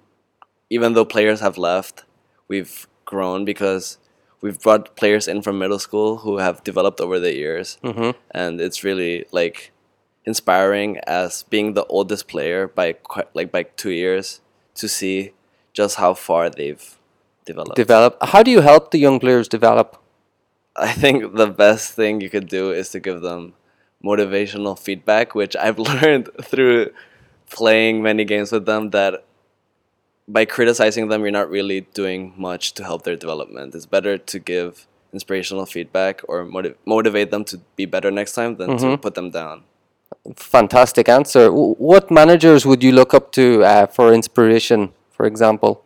even 0.70 0.94
though 0.94 1.06
players 1.06 1.40
have 1.42 1.58
left, 1.58 2.06
we've 2.48 2.88
grown 3.06 3.44
because 3.46 3.98
we've 4.42 4.60
brought 4.60 4.96
players 4.96 5.28
in 5.28 5.42
from 5.42 5.60
middle 5.60 5.80
school 5.80 6.18
who 6.20 6.38
have 6.38 6.64
developed 6.64 7.00
over 7.02 7.20
the 7.20 7.34
years, 7.36 7.78
Mm-hmm. 7.84 8.12
and 8.32 8.62
it's 8.62 8.84
really 8.84 9.26
like 9.32 9.72
inspiring 10.25 10.98
as 11.08 11.44
being 11.44 11.74
the 11.74 11.86
oldest 11.86 12.27
player 12.27 12.68
by 12.68 12.94
quite, 12.94 13.34
like 13.36 13.51
by 13.51 13.63
two 13.63 13.92
years 13.92 14.42
to 14.75 14.88
see 14.88 15.34
just 15.74 15.98
how 15.98 16.13
far 16.13 16.50
they've 16.50 16.98
developed. 17.46 17.75
Develop. 17.75 18.18
How 18.22 18.44
do 18.44 18.51
you 18.51 18.62
help 18.62 18.92
the 18.92 19.00
young 19.00 19.20
players 19.20 19.48
develop? 19.48 20.01
I 20.75 20.92
think 20.92 21.36
the 21.36 21.48
best 21.48 21.94
thing 21.94 22.22
you 22.22 22.30
could 22.30 22.48
do 22.48 22.72
is 22.72 22.89
to 22.89 23.00
give 23.00 23.22
them 23.22 23.53
motivational 24.03 24.77
feedback, 24.77 25.36
which 25.36 25.56
I've 25.56 25.80
learned 25.92 26.30
through 26.42 26.92
playing 27.50 28.01
many 28.01 28.25
games 28.25 28.51
with 28.51 28.65
them 28.65 28.89
that 28.92 29.25
by 30.27 30.46
criticizing 30.46 31.10
them, 31.10 31.22
you're 31.22 31.32
not 31.32 31.50
really 31.50 31.82
doing 31.82 32.34
much 32.38 32.74
to 32.74 32.84
help 32.84 33.03
their 33.03 33.15
development. 33.15 33.75
It's 33.75 33.86
better 33.86 34.18
to 34.18 34.39
give 34.39 34.88
inspirational 35.12 35.65
feedback 35.65 36.22
or 36.27 36.46
motiv- 36.46 36.77
motivate 36.86 37.30
them 37.30 37.44
to 37.46 37.60
be 37.75 37.86
better 37.86 38.10
next 38.10 38.34
time 38.34 38.56
than 38.56 38.77
to 38.77 38.86
mm-hmm. 38.86 39.01
put 39.01 39.15
them 39.15 39.30
down. 39.30 39.63
Fantastic 40.36 41.10
answer. 41.10 41.46
W- 41.46 41.75
What 41.77 42.10
managers 42.12 42.65
would 42.65 42.84
you 42.84 42.91
look 42.91 43.13
up 43.13 43.32
to 43.34 43.63
uh, 43.63 43.88
for 43.88 44.13
inspiration, 44.13 44.93
for 45.12 45.25
example? 45.25 45.84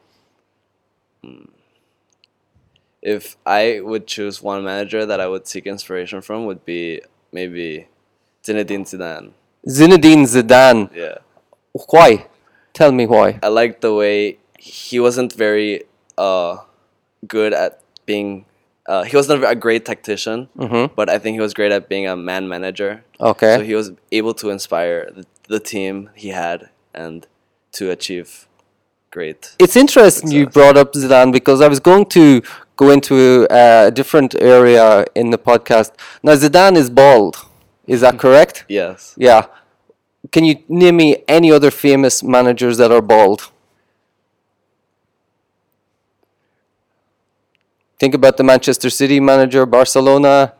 If 3.01 3.37
I 3.45 3.79
would 3.81 4.07
choose 4.07 4.41
one 4.41 4.63
manager 4.63 5.05
that 5.05 5.19
I 5.19 5.27
would 5.27 5.47
seek 5.47 5.65
inspiration 5.67 6.21
from, 6.21 6.45
would 6.45 6.65
be 6.65 7.01
maybe 7.31 7.87
Zinedine 8.43 8.85
Zidane. 8.85 9.31
Zinedine 9.67 10.25
Zidane. 10.25 10.89
Yeah. 10.93 11.19
Why? 11.89 12.27
Tell 12.73 12.91
me 12.91 13.05
why. 13.05 13.39
I 13.43 13.47
like 13.49 13.81
the 13.81 13.93
way 13.93 14.39
he 14.59 14.99
wasn't 14.99 15.33
very 15.33 15.83
uh, 16.17 16.57
good 17.27 17.53
at 17.53 17.81
being. 18.05 18.45
Uh, 18.87 19.03
he 19.03 19.15
wasn't 19.17 19.43
a 19.43 19.55
great 19.55 19.85
tactician, 19.85 20.47
but 20.95 21.09
I 21.09 21.19
think 21.19 21.35
he 21.35 21.41
was 21.41 21.53
great 21.53 21.71
at 21.73 21.89
being 21.89 22.07
a 22.07 22.15
man 22.15 22.47
manager. 22.47 23.03
Okay. 23.19 23.57
So 23.57 23.63
he 23.63 23.75
was 23.75 23.91
able 24.11 24.33
to 24.35 24.49
inspire 24.49 25.11
the, 25.13 25.25
the 25.49 25.59
team 25.59 26.09
he 26.15 26.29
had 26.29 26.69
and 26.93 27.27
to 27.73 27.91
achieve 27.91 28.47
great. 29.11 29.55
It's 29.59 29.75
interesting 29.75 30.31
you 30.31 30.47
brought 30.47 30.77
up 30.77 30.93
Zidane 30.93 31.31
because 31.33 31.59
I 31.61 31.67
was 31.67 31.81
going 31.81 32.05
to 32.07 32.41
go 32.77 32.91
into 32.91 33.47
a 33.49 33.91
different 33.91 34.35
area 34.39 35.05
in 35.15 35.31
the 35.31 35.37
podcast. 35.37 35.91
Now 36.23 36.33
Zidane 36.35 36.77
is 36.77 36.89
bald. 36.89 37.35
Is 37.87 38.01
that 38.01 38.19
correct? 38.19 38.65
Yes. 38.69 39.15
Yeah. 39.17 39.47
Can 40.31 40.43
you 40.45 40.55
name 40.67 40.97
me 40.97 41.23
any 41.27 41.51
other 41.51 41.71
famous 41.71 42.23
managers 42.23 42.77
that 42.77 42.91
are 42.91 43.01
bald? 43.01 43.51
Think 47.99 48.13
about 48.13 48.37
the 48.37 48.43
Manchester 48.43 48.89
City 48.89 49.19
manager, 49.19 49.65
Barcelona. 49.65 50.53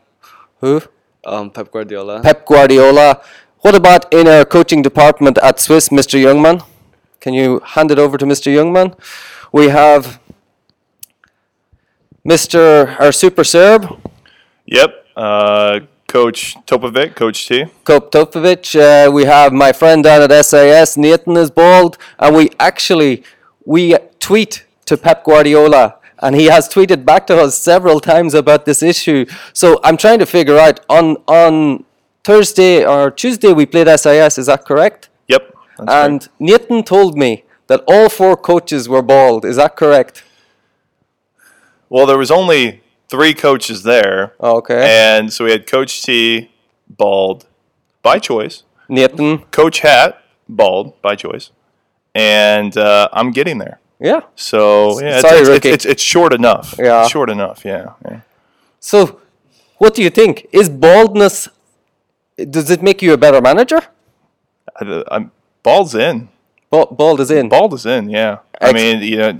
Who? 0.60 0.82
Um, 1.24 1.50
Pep 1.50 1.70
Guardiola. 1.70 2.20
Pep 2.22 2.44
Guardiola. 2.46 3.20
What 3.60 3.74
about 3.74 4.12
in 4.12 4.26
our 4.28 4.44
coaching 4.44 4.82
department 4.82 5.38
at 5.38 5.60
Swiss, 5.60 5.88
Mr. 5.88 6.18
Youngman? 6.20 6.64
Can 7.20 7.34
you 7.34 7.60
hand 7.64 7.90
it 7.90 7.98
over 7.98 8.16
to 8.18 8.24
Mr. 8.24 8.52
Youngman? 8.52 8.96
We 9.52 9.68
have 9.68 10.20
Mr. 12.26 12.98
our 13.00 13.12
super 13.12 13.44
Serb, 13.44 13.86
Yep. 14.66 15.06
Uh, 15.16 15.80
Coach 16.06 16.56
Topovic, 16.66 17.14
Coach 17.16 17.48
T. 17.48 17.64
Kop 17.84 18.10
Topovic. 18.10 18.74
Uh, 18.78 19.10
we 19.10 19.24
have 19.24 19.52
my 19.52 19.72
friend 19.72 20.04
down 20.04 20.22
at 20.30 20.44
SAS, 20.44 20.96
Nathan 20.96 21.36
is 21.36 21.50
bald, 21.50 21.98
and 22.18 22.34
we 22.36 22.50
actually 22.60 23.22
we 23.64 23.96
tweet 24.20 24.64
to 24.86 24.96
Pep 24.96 25.24
Guardiola, 25.24 25.96
and 26.22 26.34
he 26.36 26.46
has 26.46 26.68
tweeted 26.68 27.04
back 27.04 27.26
to 27.28 27.36
us 27.38 27.56
several 27.58 28.00
times 28.00 28.34
about 28.34 28.64
this 28.64 28.82
issue. 28.82 29.24
So 29.52 29.78
I'm 29.84 29.96
trying 29.96 30.18
to 30.20 30.26
figure 30.26 30.58
out 30.58 30.80
on 30.88 31.16
on 31.26 31.84
Thursday 32.24 32.84
or 32.84 33.10
Tuesday 33.10 33.52
we 33.52 33.66
played 33.66 33.88
SAS. 33.98 34.38
Is 34.38 34.46
that 34.46 34.64
correct? 34.64 35.08
Yep. 35.28 35.54
and 35.78 35.88
right. 35.88 36.28
Nathan 36.38 36.82
told 36.82 37.16
me 37.16 37.44
that 37.68 37.82
all 37.86 38.08
four 38.08 38.36
coaches 38.36 38.88
were 38.88 39.02
bald. 39.02 39.44
Is 39.44 39.56
that 39.56 39.76
correct? 39.76 40.24
well, 41.90 42.06
there 42.06 42.18
was 42.18 42.30
only 42.30 42.82
three 43.08 43.32
coaches 43.34 43.82
there, 43.82 44.34
Okay. 44.40 44.84
and 44.86 45.32
so 45.32 45.44
we 45.44 45.52
had 45.52 45.66
Coach 45.66 46.02
T, 46.02 46.50
bald, 46.88 47.46
by 48.02 48.18
choice. 48.18 48.62
Nathan. 48.90 49.38
Coach 49.50 49.80
Hat, 49.80 50.22
bald, 50.48 51.00
by 51.02 51.14
choice, 51.14 51.50
and 52.14 52.76
uh, 52.76 53.08
I'm 53.12 53.30
getting 53.30 53.58
there. 53.58 53.80
Yeah. 54.00 54.20
So 54.36 55.00
yeah, 55.00 55.18
it's, 55.18 55.22
Sorry, 55.22 55.40
it's, 55.40 55.48
it's, 55.48 55.66
it's, 55.66 55.84
it's 55.84 56.02
short 56.02 56.32
enough. 56.32 56.74
Yeah. 56.78 57.02
It's 57.02 57.10
short 57.10 57.30
enough. 57.30 57.64
Yeah. 57.64 57.92
yeah. 58.08 58.20
So, 58.80 59.20
what 59.78 59.94
do 59.94 60.02
you 60.02 60.10
think? 60.10 60.46
Is 60.52 60.68
baldness? 60.68 61.48
Does 62.36 62.70
it 62.70 62.82
make 62.82 63.02
you 63.02 63.12
a 63.12 63.16
better 63.16 63.40
manager? 63.40 63.80
I, 64.80 65.02
I'm 65.10 65.32
bald's 65.62 65.94
in. 65.94 66.28
Ba- 66.70 66.86
Bald 66.86 67.20
is 67.20 67.30
in. 67.30 67.48
Bald 67.48 67.74
is 67.74 67.86
in. 67.86 68.08
Yeah. 68.10 68.38
I 68.60 68.72
mean, 68.72 69.02
you 69.02 69.16
know, 69.16 69.32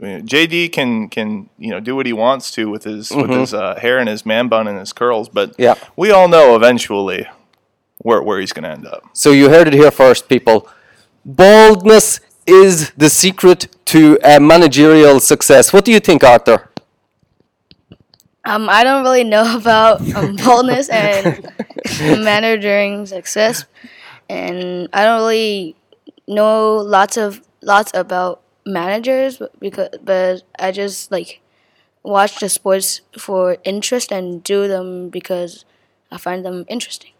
JD 0.00 0.72
can 0.72 1.08
can 1.08 1.48
you 1.58 1.70
know 1.70 1.80
do 1.80 1.96
what 1.96 2.06
he 2.06 2.12
wants 2.12 2.50
to 2.52 2.68
with 2.70 2.84
his 2.84 3.10
with 3.10 3.30
his 3.30 3.54
uh, 3.54 3.74
hair 3.76 3.98
and 3.98 4.08
his 4.08 4.24
man 4.26 4.48
bun 4.48 4.68
and 4.68 4.78
his 4.78 4.92
curls, 4.92 5.28
but 5.28 5.50
Mm-hmm. 5.52 5.62
Yeah. 5.62 5.74
we 5.96 6.10
all 6.12 6.28
know 6.28 6.54
eventually 6.54 7.26
where 7.98 8.22
where 8.22 8.38
he's 8.38 8.52
going 8.52 8.64
to 8.64 8.70
end 8.70 8.86
up. 8.86 9.02
So 9.14 9.30
you 9.32 9.48
heard 9.48 9.66
it 9.66 9.72
here 9.72 9.90
first, 9.90 10.28
people. 10.28 10.68
Baldness 11.24 12.20
is 12.46 12.90
the 12.96 13.10
secret 13.10 13.68
to 13.86 14.18
uh, 14.22 14.40
managerial 14.40 15.20
success. 15.20 15.72
What 15.72 15.84
do 15.84 15.92
you 15.92 16.00
think, 16.00 16.24
Arthur? 16.24 16.70
Um, 18.44 18.68
I 18.68 18.84
don't 18.84 19.02
really 19.02 19.24
know 19.24 19.56
about 19.56 20.00
um, 20.14 20.36
boldness 20.36 20.88
and 20.88 21.52
manner 22.00 22.56
during 22.56 23.06
success, 23.06 23.64
and 24.28 24.88
I 24.92 25.04
don't 25.04 25.20
really 25.20 25.76
know 26.28 26.76
lots 26.76 27.16
of 27.16 27.40
lots 27.62 27.90
about 27.94 28.42
managers 28.66 29.36
but 29.38 29.58
because 29.60 29.88
but 30.02 30.42
I 30.58 30.72
just 30.72 31.12
like 31.12 31.40
watch 32.02 32.38
the 32.40 32.48
sports 32.48 33.00
for 33.18 33.56
interest 33.64 34.10
and 34.12 34.42
do 34.42 34.68
them 34.68 35.08
because 35.08 35.64
I 36.10 36.18
find 36.18 36.44
them 36.44 36.64
interesting. 36.68 37.12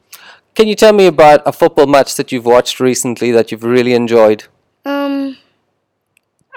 Can 0.54 0.68
you 0.68 0.75
tell 0.75 0.92
me 0.92 1.06
about 1.06 1.42
a 1.45 1.52
football 1.52 1.87
match 1.87 2.14
that 2.16 2.33
you've 2.33 2.47
watched 2.47 2.80
recently 2.80 3.30
that 3.33 3.50
you've 3.50 3.64
really 3.64 3.95
enjoyed? 3.95 4.45
Um, 4.87 5.37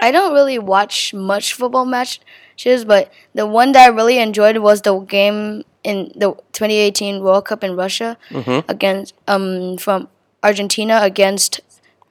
I 0.01 0.11
don't 0.11 0.33
really 0.33 0.59
watch 0.59 1.13
much 1.13 1.53
football 1.53 1.85
matches, 1.85 2.85
but 2.85 3.11
the 3.33 3.45
one 3.45 3.71
that 3.73 3.85
I 3.85 3.87
really 3.93 4.17
enjoyed 4.19 4.57
was 4.57 4.81
the 4.81 4.97
game 4.99 5.63
in 5.83 6.11
the 6.15 6.33
2018 6.53 7.21
World 7.21 7.45
Cup 7.45 7.63
in 7.63 7.75
Russia 7.75 8.17
against 8.67 9.13
um 9.27 9.77
from 9.77 10.07
Argentina 10.43 10.99
against 11.01 11.61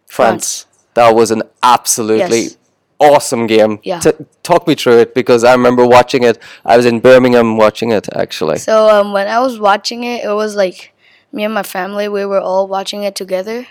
France. 0.06 0.66
That 0.94 1.14
was 1.14 1.30
an 1.30 1.42
absolutely 1.62 2.40
Yes. 2.42 2.56
awesome 2.98 3.46
game. 3.46 3.78
Yeah. 3.84 4.00
T- 4.00 4.10
talk 4.42 4.66
me 4.66 4.74
through 4.74 4.98
it 4.98 5.14
because 5.14 5.44
I 5.44 5.52
remember 5.52 5.86
watching 5.86 6.24
it. 6.24 6.38
I 6.64 6.76
was 6.76 6.86
in 6.86 7.00
Birmingham 7.00 7.56
watching 7.56 7.90
it 7.92 8.08
actually. 8.14 8.58
So 8.58 8.88
um, 8.90 9.12
when 9.12 9.28
I 9.28 9.38
was 9.40 9.58
watching 9.60 10.02
it, 10.04 10.24
it 10.24 10.32
was 10.34 10.56
like 10.56 10.92
me 11.32 11.44
and 11.44 11.54
my 11.54 11.62
family. 11.62 12.08
We 12.08 12.24
were 12.26 12.40
all 12.40 12.66
watching 12.66 13.04
it 13.04 13.14
together, 13.14 13.66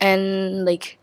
and 0.00 0.64
like 0.64 0.98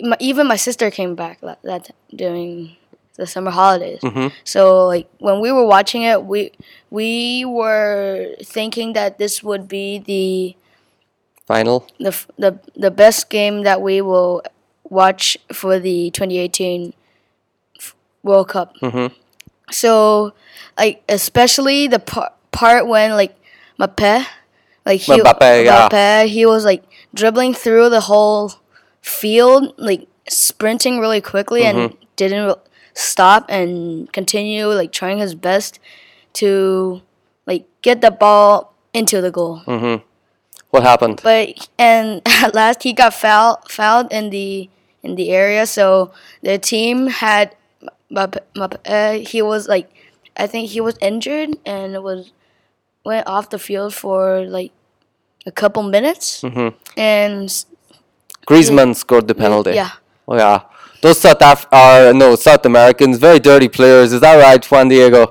my, 0.00 0.16
even 0.20 0.46
my 0.46 0.56
sister 0.56 0.90
came 0.90 1.14
back 1.14 1.40
that, 1.40 1.60
that 1.62 1.90
during 2.14 2.76
the 3.16 3.26
summer 3.26 3.50
holidays. 3.50 4.00
Mm-hmm. 4.00 4.28
So 4.44 4.86
like 4.86 5.08
when 5.18 5.40
we 5.40 5.52
were 5.52 5.66
watching 5.66 6.02
it, 6.02 6.24
we 6.24 6.52
we 6.90 7.44
were 7.44 8.34
thinking 8.42 8.92
that 8.94 9.18
this 9.18 9.42
would 9.42 9.68
be 9.68 9.98
the 9.98 10.56
Final. 11.46 11.86
the 11.98 12.16
the 12.38 12.60
the 12.76 12.90
best 12.90 13.28
game 13.28 13.62
that 13.62 13.82
we 13.82 14.00
will 14.00 14.42
watch 14.84 15.36
for 15.52 15.78
the 15.78 16.10
2018 16.10 16.94
f- 17.78 17.94
World 18.22 18.48
Cup. 18.48 18.74
Mm-hmm. 18.76 19.14
So, 19.70 20.32
like 20.78 21.02
especially 21.08 21.88
the 21.88 21.98
par- 21.98 22.32
part 22.52 22.86
when 22.86 23.12
like 23.12 23.34
Mbappe, 23.80 24.26
like 24.86 25.00
he 25.00 25.12
Mbappe, 25.12 25.64
yeah. 25.64 25.88
Mbappe, 25.88 26.28
he 26.28 26.46
was 26.46 26.64
like 26.64 26.84
dribbling 27.14 27.54
through 27.54 27.88
the 27.90 28.02
whole 28.02 28.52
field, 29.08 29.74
like 29.78 30.06
sprinting 30.28 30.98
really 30.98 31.20
quickly 31.20 31.64
and 31.64 31.78
mm-hmm. 31.78 32.04
didn't 32.16 32.58
stop 32.94 33.46
and 33.48 34.12
continue 34.12 34.66
like 34.66 34.92
trying 34.92 35.18
his 35.18 35.34
best 35.34 35.78
to 36.34 37.00
like 37.46 37.66
get 37.82 38.00
the 38.00 38.10
ball 38.10 38.74
into 38.92 39.20
the 39.20 39.30
goal. 39.30 39.62
Mm-hmm. 39.66 40.04
What 40.70 40.82
happened? 40.82 41.20
but 41.22 41.68
and 41.78 42.20
at 42.26 42.54
last 42.54 42.82
he 42.82 42.92
got 42.92 43.14
foul, 43.14 43.62
fouled 43.68 44.12
in 44.12 44.30
the 44.30 44.68
in 45.02 45.14
the 45.14 45.30
area 45.30 45.64
so 45.64 46.12
the 46.42 46.58
team 46.58 47.06
had 47.06 47.54
uh, 48.14 49.12
he 49.18 49.40
was 49.40 49.68
like 49.68 49.90
I 50.36 50.46
think 50.46 50.70
he 50.70 50.80
was 50.80 50.96
injured 51.00 51.56
and 51.64 52.02
was 52.02 52.32
went 53.04 53.26
off 53.26 53.50
the 53.50 53.58
field 53.58 53.94
for 53.94 54.44
like 54.44 54.72
a 55.46 55.52
couple 55.52 55.82
minutes. 55.82 56.42
Mm-hmm. 56.42 56.76
And 56.96 57.44
s- 57.44 57.66
Griezmann 58.48 58.94
scored 58.96 59.26
the 59.28 59.34
penalty. 59.44 59.72
yeah 59.82 59.90
Oh 60.30 60.36
yeah. 60.36 60.60
Those 61.02 61.18
South 61.20 61.40
Af- 61.50 61.66
are 61.72 62.12
no 62.12 62.28
South 62.36 62.64
Americans, 62.66 63.18
very 63.18 63.38
dirty 63.38 63.68
players. 63.68 64.12
Is 64.12 64.20
that 64.20 64.36
right, 64.46 64.62
Juan 64.70 64.88
Diego? 64.88 65.22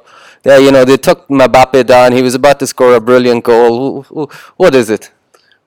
Yeah, 0.45 0.57
you 0.65 0.71
know, 0.71 0.85
they 0.85 0.95
took 1.07 1.27
Mbappe 1.27 1.85
down. 1.85 2.13
He 2.13 2.21
was 2.21 2.35
about 2.35 2.57
to 2.61 2.67
score 2.67 2.95
a 2.95 3.01
brilliant 3.01 3.43
goal. 3.43 4.03
Wh- 4.03 4.07
wh- 4.31 4.59
What 4.59 4.73
is 4.81 4.89
it? 4.89 5.11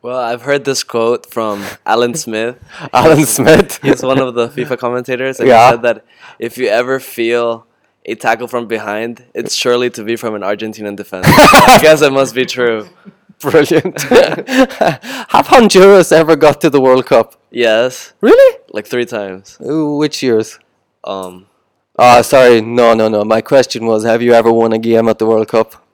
Well, 0.02 0.18
I've 0.18 0.42
heard 0.48 0.64
this 0.64 0.82
quote 0.82 1.26
from 1.36 1.56
Alan 1.84 2.14
Smith. 2.14 2.56
Alan 3.00 3.26
Smith. 3.26 3.78
He's 3.82 4.02
one 4.02 4.18
of 4.26 4.34
the 4.34 4.48
FIFA 4.48 4.78
commentators, 4.78 5.38
and 5.40 5.48
Yeah. 5.48 5.66
he 5.66 5.72
said 5.74 5.82
that 5.82 6.04
if 6.38 6.56
you 6.56 6.68
ever 6.68 6.98
feel 6.98 7.66
a 8.06 8.14
tackle 8.14 8.48
from 8.48 8.64
behind, 8.66 9.12
it's 9.34 9.54
surely 9.54 9.90
to 9.90 10.02
be 10.02 10.16
from 10.16 10.34
an 10.34 10.40
Argentinian 10.42 10.96
defender. 10.96 11.28
I 11.74 11.78
guess 11.82 12.00
it 12.00 12.12
must 12.20 12.34
be 12.34 12.46
true. 12.46 12.88
Brilliant. 13.50 14.00
Have 15.34 15.46
Honduras 15.46 16.12
ever 16.12 16.36
got 16.36 16.60
to 16.60 16.70
the 16.70 16.80
World 16.80 17.06
Cup? 17.06 17.36
Yes, 17.50 18.12
Really? 18.20 18.58
like 18.72 18.86
three 18.86 19.06
times. 19.06 19.56
Ooh, 19.64 19.96
Which 19.96 20.22
years? 20.22 20.58
Um, 21.04 21.46
Oh, 21.98 22.22
sorry. 22.22 22.60
No, 22.62 22.94
no, 22.94 23.08
no. 23.08 23.24
My 23.24 23.40
question 23.40 23.84
was 23.86 24.04
Have 24.04 24.22
you 24.22 24.32
ever 24.32 24.52
won 24.52 24.72
a 24.72 24.78
game 24.78 25.08
at 25.08 25.18
the 25.18 25.26
World 25.26 25.48
Cup? 25.48 25.84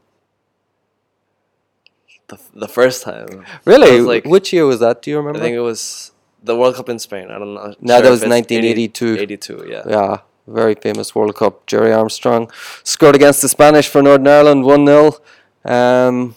the, 2.28 2.38
the 2.54 2.68
first 2.68 3.02
time. 3.04 3.44
Really? 3.64 4.00
Like- 4.00 4.24
Which 4.24 4.52
year 4.52 4.66
was 4.66 4.80
that? 4.80 5.02
Do 5.02 5.10
you 5.10 5.16
remember? 5.18 5.38
I 5.38 5.42
think 5.42 5.54
it 5.56 5.60
was 5.60 6.12
the 6.42 6.56
World 6.56 6.74
Cup 6.76 6.88
in 6.88 6.98
Spain. 6.98 7.30
I 7.30 7.38
don't 7.38 7.54
know. 7.54 7.74
No, 7.80 7.94
sure 7.94 8.02
that 8.02 8.10
was 8.10 8.22
it's 8.22 8.30
1982. 8.30 9.16
82, 9.18 9.66
yeah. 9.68 9.82
Yeah, 9.88 10.16
very 10.46 10.74
famous 10.74 11.14
World 11.14 11.34
Cup. 11.36 11.66
Gerry 11.66 11.92
Armstrong 11.92 12.50
scored 12.82 13.14
against 13.14 13.42
the 13.42 13.48
Spanish 13.48 13.88
for 13.88 14.02
Northern 14.02 14.26
Ireland 14.28 14.64
1 14.64 14.86
0. 14.86 15.12
Um, 15.64 16.34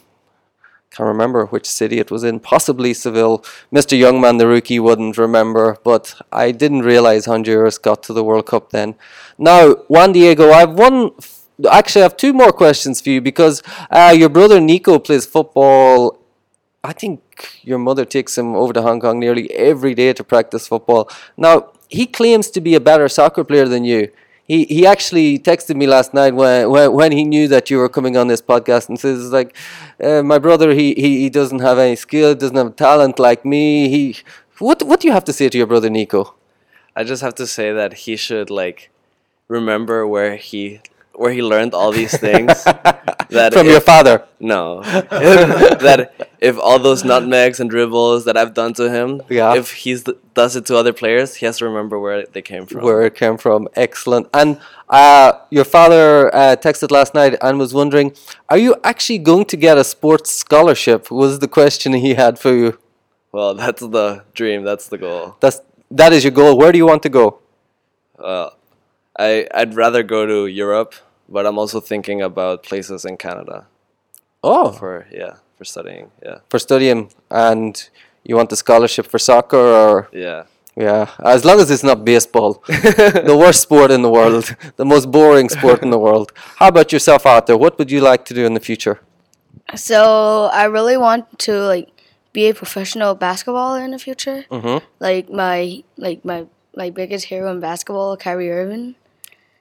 can't 0.91 1.07
remember 1.07 1.45
which 1.45 1.67
city 1.67 1.99
it 1.99 2.11
was 2.11 2.23
in, 2.23 2.39
possibly 2.39 2.93
Seville. 2.93 3.39
Mr. 3.71 3.97
Youngman, 3.97 4.39
the 4.39 4.47
rookie, 4.47 4.79
wouldn't 4.79 5.17
remember, 5.17 5.77
but 5.83 6.19
I 6.31 6.51
didn't 6.51 6.81
realize 6.81 7.25
Honduras 7.25 7.77
got 7.77 8.01
to 8.03 8.13
the 8.13 8.23
World 8.23 8.47
Cup 8.47 8.71
then. 8.71 8.95
Now, 9.37 9.73
Juan 9.87 10.13
Diego, 10.13 10.51
I 10.51 10.61
have 10.61 10.73
one. 10.73 11.11
Actually, 11.69 12.01
I 12.01 12.05
have 12.05 12.17
two 12.17 12.33
more 12.33 12.51
questions 12.51 13.01
for 13.01 13.09
you 13.09 13.21
because 13.21 13.61
uh, 13.91 14.15
your 14.17 14.29
brother 14.29 14.59
Nico 14.59 14.97
plays 14.97 15.25
football 15.25 16.19
I 16.83 16.93
think 16.93 17.59
your 17.61 17.77
mother 17.77 18.05
takes 18.05 18.37
him 18.37 18.55
over 18.55 18.71
to 18.73 18.81
Hong 18.81 19.01
Kong 19.01 19.19
nearly 19.19 19.51
every 19.51 19.93
day 19.93 20.13
to 20.13 20.23
practice 20.23 20.67
football. 20.67 21.09
Now, 21.35 21.71
he 21.89 22.05
claims 22.05 22.49
to 22.51 22.61
be 22.61 22.75
a 22.75 22.79
better 22.79 23.09
soccer 23.09 23.43
player 23.43 23.67
than 23.67 23.83
you. 23.83 24.11
He, 24.49 24.65
he 24.65 24.87
actually 24.87 25.37
texted 25.37 25.75
me 25.75 25.85
last 25.85 26.11
night 26.11 26.33
when, 26.33 26.71
when, 26.71 27.11
he 27.11 27.23
knew 27.23 27.47
that 27.49 27.69
you 27.69 27.77
were 27.77 27.87
coming 27.87 28.17
on 28.17 28.27
this 28.27 28.41
podcast 28.41 28.89
and 28.89 28.99
says 28.99 29.31
like, 29.31 29.55
uh, 30.03 30.23
my 30.23 30.39
brother 30.39 30.71
he, 30.71 30.95
he, 30.95 31.19
he 31.19 31.29
doesn't 31.29 31.59
have 31.59 31.77
any 31.77 31.95
skill, 31.95 32.33
doesn't 32.33 32.57
have 32.57 32.75
talent 32.75 33.19
like 33.19 33.45
me. 33.45 33.89
He 33.89 34.17
what 34.57 34.81
what 34.83 34.99
do 34.99 35.07
you 35.07 35.13
have 35.13 35.23
to 35.25 35.33
say 35.33 35.49
to 35.49 35.57
your 35.57 35.67
brother 35.67 35.89
Nico? 35.89 36.33
I 36.95 37.03
just 37.03 37.21
have 37.21 37.35
to 37.35 37.45
say 37.45 37.71
that 37.71 37.93
he 37.93 38.15
should 38.15 38.49
like 38.49 38.89
remember 39.47 40.07
where 40.07 40.35
he 40.35 40.81
where 41.19 41.31
he 41.37 41.41
learned 41.53 41.73
all 41.73 41.91
these 41.91 42.15
things. 42.17 42.63
that 43.37 43.51
From 43.53 43.67
if, 43.67 43.71
your 43.75 43.81
father. 43.81 44.15
no, 44.39 44.81
that 45.85 45.99
if 46.39 46.57
all 46.57 46.79
those 46.79 47.03
nutmegs 47.03 47.59
and 47.59 47.69
dribbles 47.69 48.25
that 48.25 48.35
I've 48.37 48.53
done 48.53 48.73
to 48.75 48.89
him, 48.89 49.21
Yeah. 49.29 49.55
if 49.55 49.67
he 49.83 49.91
does 50.33 50.55
it 50.55 50.65
to 50.67 50.77
other 50.81 50.93
players, 50.93 51.35
he 51.35 51.45
has 51.45 51.57
to 51.59 51.65
remember 51.65 51.99
where 51.99 52.25
they 52.25 52.41
came 52.41 52.65
from. 52.65 52.81
where 52.87 53.01
it 53.03 53.15
came 53.15 53.37
from. 53.37 53.67
Excellent. 53.75 54.25
And 54.33 54.59
uh, 54.89 55.33
your 55.49 55.65
father 55.65 56.33
uh, 56.33 56.55
texted 56.55 56.89
last 56.91 57.13
night 57.13 57.33
and 57.41 57.59
was 57.59 57.73
wondering, 57.73 58.13
are 58.47 58.57
you 58.57 58.75
actually 58.83 59.19
going 59.19 59.45
to 59.45 59.57
get 59.57 59.77
a 59.77 59.83
sports 59.83 60.31
scholarship? 60.31 61.11
Was 61.11 61.39
the 61.39 61.47
question 61.59 61.93
he 61.93 62.13
had 62.15 62.39
for 62.39 62.53
you. 62.55 62.77
Well, 63.31 63.53
that's 63.53 63.81
the 63.81 64.23
dream. 64.33 64.63
That's 64.63 64.87
the 64.87 64.97
goal. 64.97 65.35
That's 65.39 65.59
that 65.91 66.13
is 66.13 66.23
your 66.23 66.31
goal. 66.41 66.57
Where 66.57 66.71
do 66.71 66.77
you 66.81 66.87
want 66.87 67.03
to 67.03 67.09
go? 67.09 67.25
Uh, 68.17 68.49
I 69.17 69.47
I'd 69.53 69.75
rather 69.75 70.01
go 70.01 70.25
to 70.25 70.47
Europe, 70.47 70.93
but 71.29 71.45
I'm 71.45 71.57
also 71.57 71.79
thinking 71.79 72.21
about 72.21 72.63
places 72.63 73.05
in 73.05 73.17
Canada 73.17 73.67
Oh, 74.43 74.71
for 74.71 75.07
yeah 75.11 75.35
for 75.57 75.65
studying. 75.65 76.11
Yeah, 76.23 76.37
for 76.49 76.59
studying, 76.59 77.11
and 77.29 77.73
you 78.23 78.35
want 78.37 78.49
the 78.49 78.55
scholarship 78.55 79.05
for 79.05 79.19
soccer, 79.19 79.57
or 79.57 80.09
yeah. 80.13 80.43
yeah, 80.77 81.09
as 81.23 81.43
long 81.43 81.59
as 81.59 81.69
it's 81.69 81.83
not 81.83 82.05
baseball, 82.05 82.63
the 82.67 83.35
worst 83.37 83.61
sport 83.61 83.91
in 83.91 84.01
the 84.01 84.09
world, 84.09 84.55
the 84.77 84.85
most 84.85 85.11
boring 85.11 85.49
sport 85.49 85.83
in 85.83 85.89
the 85.89 85.99
world. 85.99 86.31
How 86.55 86.69
about 86.69 86.93
yourself, 86.93 87.25
Arthur? 87.25 87.57
What 87.57 87.77
would 87.77 87.91
you 87.91 87.99
like 87.99 88.23
to 88.25 88.33
do 88.33 88.45
in 88.45 88.53
the 88.53 88.61
future? 88.61 89.01
So 89.75 90.49
I 90.53 90.63
really 90.65 90.97
want 90.97 91.39
to 91.39 91.53
like 91.73 91.89
be 92.31 92.47
a 92.49 92.53
professional 92.53 93.15
basketballer 93.15 93.83
in 93.83 93.91
the 93.91 93.99
future. 93.99 94.45
Mhm. 94.49 94.81
Like 94.99 95.29
my 95.29 95.83
like 95.97 96.23
my 96.23 96.45
my 96.75 96.89
biggest 96.89 97.25
hero 97.25 97.51
in 97.51 97.59
basketball, 97.59 98.15
Kyrie 98.15 98.49
Irving. 98.51 98.95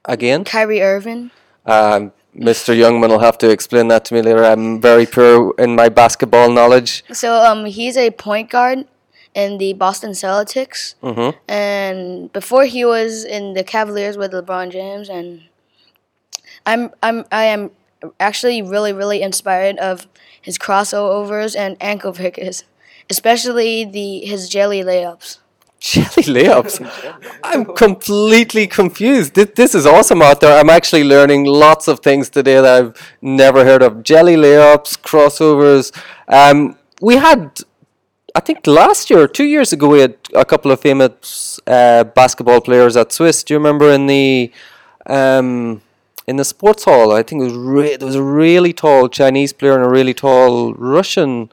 Again, 0.05 0.45
Kyrie 0.45 0.83
Irving. 0.83 1.31
Um, 1.69 2.13
Mr. 2.37 2.77
Youngman 2.77 3.09
will 3.09 3.19
have 3.19 3.39
to 3.39 3.51
explain 3.51 3.89
that 3.89 4.05
to 4.07 4.15
me 4.15 4.23
later. 4.23 4.45
I'm 4.45 4.81
very 4.81 5.07
poor 5.07 5.55
in 5.59 5.75
my 5.75 5.89
basketball 5.89 6.51
knowledge. 6.51 7.05
So 7.13 7.35
um, 7.35 7.67
he's 7.67 7.97
a 7.97 8.11
point 8.11 8.51
guard 8.51 8.87
in 9.35 9.59
the 9.59 9.73
Boston 9.75 10.13
Celtics, 10.13 10.95
hmm 11.03 11.31
and 11.49 12.33
before 12.33 12.65
he 12.65 12.85
was 12.85 13.25
in 13.25 13.55
the 13.55 13.63
Cavaliers 13.63 14.17
with 14.17 14.33
LeBron 14.33 14.71
James, 14.71 15.09
and 15.09 15.43
I'm 16.65 16.91
I'm 17.03 17.25
I 17.31 17.45
am 17.45 17.71
actually 18.19 18.63
really 18.63 18.93
really 18.93 19.21
inspired 19.23 19.77
of 19.79 20.07
his 20.41 20.59
crossovers 20.59 21.57
and 21.57 21.77
ankle 21.81 22.13
pickers, 22.13 22.65
especially 23.11 23.85
the 23.85 24.21
his 24.21 24.49
jelly 24.49 24.83
layups. 24.83 25.39
Jelly 25.81 26.07
layups. 26.45 26.81
I'm 27.43 27.65
completely 27.65 28.67
confused. 28.67 29.35
This 29.35 29.75
is 29.75 29.87
awesome 29.87 30.23
out 30.23 30.41
there. 30.41 30.59
I'm 30.59 30.71
actually 30.71 31.05
learning 31.05 31.45
lots 31.45 31.89
of 31.89 32.01
things 32.01 32.29
today 32.29 32.61
that 32.61 32.65
I've 32.85 33.15
never 33.23 33.65
heard 33.65 33.83
of. 33.83 34.03
Jelly 34.03 34.37
layups, 34.37 34.99
crossovers. 34.99 35.97
Um, 36.27 36.77
we 37.01 37.17
had, 37.17 37.61
I 38.35 38.41
think 38.41 38.67
last 38.67 39.09
year, 39.09 39.29
two 39.29 39.45
years 39.45 39.73
ago, 39.73 39.89
we 39.89 40.01
had 40.01 40.17
a 40.35 40.45
couple 40.45 40.71
of 40.73 40.81
famous 40.81 41.61
uh, 41.67 42.05
basketball 42.05 42.61
players 42.61 42.97
at 42.97 43.13
Swiss. 43.13 43.45
Do 43.45 43.55
you 43.55 43.59
remember 43.59 43.91
in 43.91 44.07
the 44.07 44.53
um, 45.07 45.83
in 46.27 46.37
the 46.37 46.45
sports 46.45 46.85
hall? 46.85 47.13
I 47.13 47.23
think 47.23 47.41
it 47.43 47.45
was 47.45 47.55
re- 47.57 47.97
there 47.97 48.07
was 48.07 48.17
a 48.17 48.23
really 48.23 48.73
tall 48.73 49.09
Chinese 49.09 49.53
player 49.53 49.75
and 49.77 49.85
a 49.85 49.89
really 49.89 50.13
tall 50.15 50.75
Russian 50.75 51.51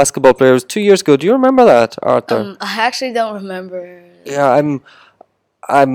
basketball 0.00 0.34
players 0.34 0.62
two 0.64 0.80
years 0.88 1.00
ago. 1.00 1.16
Do 1.16 1.26
you 1.26 1.32
remember 1.32 1.64
that, 1.64 1.96
Arthur? 2.02 2.38
Um, 2.38 2.56
I 2.60 2.80
actually 2.88 3.12
don't 3.12 3.34
remember. 3.42 3.80
Yeah, 4.24 4.48
I'm. 4.56 4.82
I'm. 5.68 5.94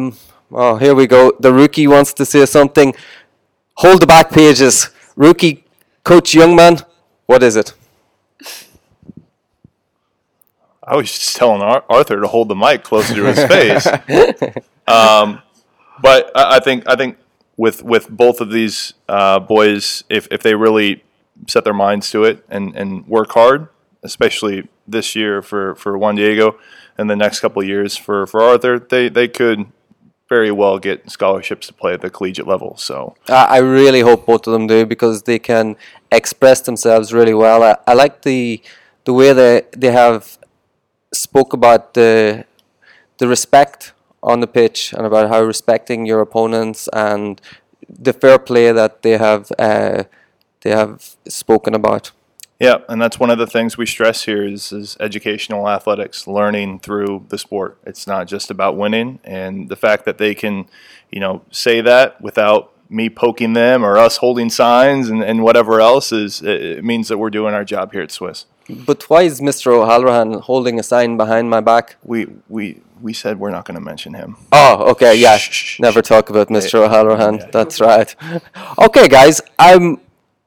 Oh, 0.52 0.76
here 0.84 0.96
we 0.96 1.06
go. 1.08 1.22
The 1.40 1.54
rookie 1.54 1.88
wants 1.88 2.12
to 2.20 2.26
say 2.26 2.46
something. 2.46 2.94
Hold 3.84 4.02
the 4.02 4.08
back 4.08 4.32
pages. 4.32 4.90
Rookie 5.16 5.64
coach 6.04 6.34
Youngman. 6.34 6.84
What 7.28 7.42
is 7.44 7.56
it? 7.56 7.74
I 10.84 10.96
was 10.96 11.12
just 11.12 11.36
telling 11.38 11.62
Ar- 11.62 11.86
Arthur 11.90 12.20
to 12.22 12.28
hold 12.28 12.48
the 12.50 12.56
mic 12.56 12.84
closer 12.84 13.14
to 13.16 13.24
his 13.32 13.44
face. 13.56 13.86
um, 14.88 15.42
but 16.02 16.32
I, 16.36 16.58
I 16.58 16.60
think 16.60 16.90
I 16.90 16.96
think 16.96 17.18
with 17.56 17.84
with 17.84 18.10
both 18.10 18.42
of 18.42 18.50
these 18.52 18.94
uh, 19.08 19.40
boys, 19.40 20.04
if 20.10 20.28
if 20.32 20.42
they 20.42 20.56
really 20.56 21.04
set 21.48 21.64
their 21.64 21.74
minds 21.74 22.12
to 22.12 22.24
it 22.24 22.44
and, 22.50 22.76
and 22.76 23.08
work 23.08 23.32
hard, 23.32 23.68
especially 24.04 24.68
this 24.88 25.16
year 25.16 25.42
for, 25.42 25.76
for 25.76 25.98
Juan 25.98 26.16
Diego 26.16 26.58
and 26.98 27.10
the 27.10 27.16
next 27.16 27.40
couple 27.40 27.64
years 27.64 27.98
for, 27.98 28.26
for 28.26 28.42
Arthur, 28.42 28.80
they, 28.80 29.10
they 29.10 29.28
could 29.28 29.66
very 30.32 30.50
well 30.50 30.80
get 30.80 31.12
scholarships 31.12 31.68
to 31.68 31.74
play 31.74 31.94
at 31.94 32.00
the 32.00 32.10
collegiate 32.10 32.48
level. 32.48 32.78
So 32.78 33.16
I 33.28 33.58
I 33.58 33.58
really 33.58 34.00
hope 34.00 34.26
both 34.26 34.48
of 34.48 34.54
them 34.54 34.66
do 34.66 34.86
because 34.86 35.24
they 35.24 35.40
can 35.40 35.76
express 36.10 36.62
themselves 36.62 37.12
really 37.12 37.34
well. 37.34 37.62
I, 37.70 37.76
I 37.86 37.94
like 38.04 38.22
the 38.22 38.62
the 39.04 39.14
way 39.20 39.34
they 39.34 39.64
they 39.84 39.92
have 39.92 40.38
spoke 41.14 41.52
about 41.60 41.94
the 41.96 42.46
the 43.18 43.28
respect 43.28 43.92
on 44.24 44.40
the 44.40 44.48
pitch 44.48 44.94
and 44.94 45.06
about 45.06 45.28
how 45.30 45.42
respecting 45.44 46.06
your 46.06 46.22
opponents 46.22 46.88
and 46.94 47.42
the 47.90 48.14
fair 48.14 48.40
play 48.40 48.72
that 48.72 49.02
they 49.02 49.18
have 49.18 49.52
uh, 49.60 50.04
they 50.62 50.72
have 50.72 51.16
spoken 51.28 51.74
about. 51.76 52.12
Yeah, 52.62 52.78
and 52.88 53.02
that's 53.02 53.20
one 53.20 53.32
of 53.32 53.40
the 53.40 53.48
things 53.48 53.76
we 53.76 53.88
stress 53.88 54.26
here 54.26 54.46
is, 54.46 54.72
is 54.72 54.96
educational 55.00 55.68
athletics, 55.68 56.28
learning 56.28 56.80
through 56.82 57.26
the 57.30 57.40
sport. 57.40 57.80
It's 57.88 58.06
not 58.06 58.28
just 58.28 58.52
about 58.52 58.78
winning, 58.78 59.20
and 59.24 59.68
the 59.68 59.76
fact 59.76 60.06
that 60.06 60.20
they 60.20 60.36
can, 60.36 60.68
you 61.10 61.20
know, 61.20 61.42
say 61.50 61.82
that 61.82 62.22
without 62.22 62.72
me 62.88 63.10
poking 63.10 63.54
them 63.54 63.84
or 63.84 63.98
us 63.98 64.18
holding 64.18 64.50
signs 64.50 65.10
and, 65.10 65.24
and 65.24 65.42
whatever 65.42 65.80
else 65.82 66.12
is 66.12 66.42
it, 66.42 66.62
it 66.62 66.84
means 66.84 67.08
that 67.08 67.18
we're 67.18 67.30
doing 67.30 67.54
our 67.56 67.64
job 67.64 67.94
here 67.94 68.02
at 68.02 68.12
Swiss. 68.12 68.46
But 68.70 69.10
why 69.10 69.24
is 69.24 69.42
Mr. 69.42 69.68
O'Halloran 69.72 70.34
holding 70.42 70.78
a 70.80 70.84
sign 70.84 71.18
behind 71.18 71.50
my 71.50 71.62
back? 71.62 71.96
We 72.04 72.28
we 72.48 72.82
we 73.02 73.14
said 73.14 73.40
we're 73.40 73.50
not 73.50 73.66
going 73.66 73.76
to 73.76 73.82
mention 73.82 74.14
him. 74.14 74.38
Oh, 74.52 74.92
okay, 74.92 75.16
yeah. 75.16 75.38
Shh, 75.38 75.80
Never 75.80 76.04
talk 76.04 76.30
about 76.30 76.50
Mr. 76.50 76.76
O'Halloran. 76.76 77.38
Yeah. 77.38 77.50
That's 77.52 77.82
right. 77.82 78.16
Okay, 78.78 79.08
guys, 79.08 79.42
I'm. 79.58 80.00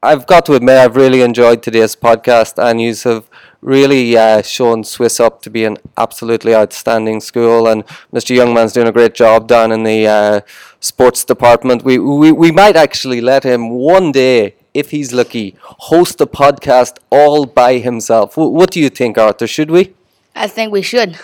I've 0.04 0.26
got 0.26 0.44
to 0.46 0.52
admit, 0.52 0.76
I've 0.76 0.96
really 0.96 1.22
enjoyed 1.22 1.62
today's 1.62 1.96
podcast, 1.96 2.62
and 2.62 2.78
you 2.78 2.94
have 3.10 3.24
really 3.62 4.18
uh, 4.18 4.42
shown 4.42 4.84
Swiss 4.84 5.18
up 5.18 5.40
to 5.42 5.48
be 5.50 5.64
an 5.64 5.78
absolutely 5.96 6.54
outstanding 6.54 7.22
school, 7.22 7.66
and 7.66 7.86
Mr. 8.12 8.36
Youngman's 8.36 8.74
doing 8.74 8.86
a 8.86 8.92
great 8.92 9.14
job 9.14 9.48
down 9.48 9.72
in 9.72 9.82
the 9.82 10.06
uh, 10.06 10.40
sports 10.80 11.24
department. 11.24 11.84
We, 11.84 11.98
we 11.98 12.32
we 12.32 12.50
might 12.50 12.76
actually 12.76 13.22
let 13.22 13.44
him 13.44 13.70
one 13.70 14.12
day, 14.12 14.56
if 14.74 14.90
he's 14.90 15.14
lucky, 15.14 15.56
host 15.62 16.20
a 16.20 16.26
podcast 16.26 16.98
all 17.10 17.46
by 17.46 17.78
himself. 17.78 18.34
W- 18.34 18.54
what 18.54 18.70
do 18.70 18.80
you 18.80 18.90
think, 18.90 19.16
Arthur? 19.16 19.46
Should 19.46 19.70
we? 19.70 19.94
I 20.34 20.48
think 20.48 20.70
we 20.70 20.82
should. 20.82 21.18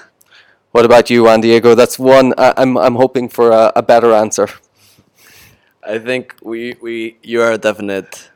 What 0.73 0.87
about 0.87 1.11
you, 1.11 1.25
Juan 1.25 1.43
Diego? 1.43 1.75
That's 1.75 1.99
one. 1.99 2.33
I, 2.38 2.55
I'm 2.57 2.79
I'm 2.79 2.95
hoping 2.95 3.29
for 3.29 3.51
a, 3.51 3.73
a 3.77 3.83
better 3.83 4.14
answer. 4.14 4.49
I 5.83 5.99
think 5.99 6.35
we 6.43 6.77
we 6.81 7.19
you 7.23 7.43
are 7.43 7.53
a 7.53 7.59
definite 7.59 8.30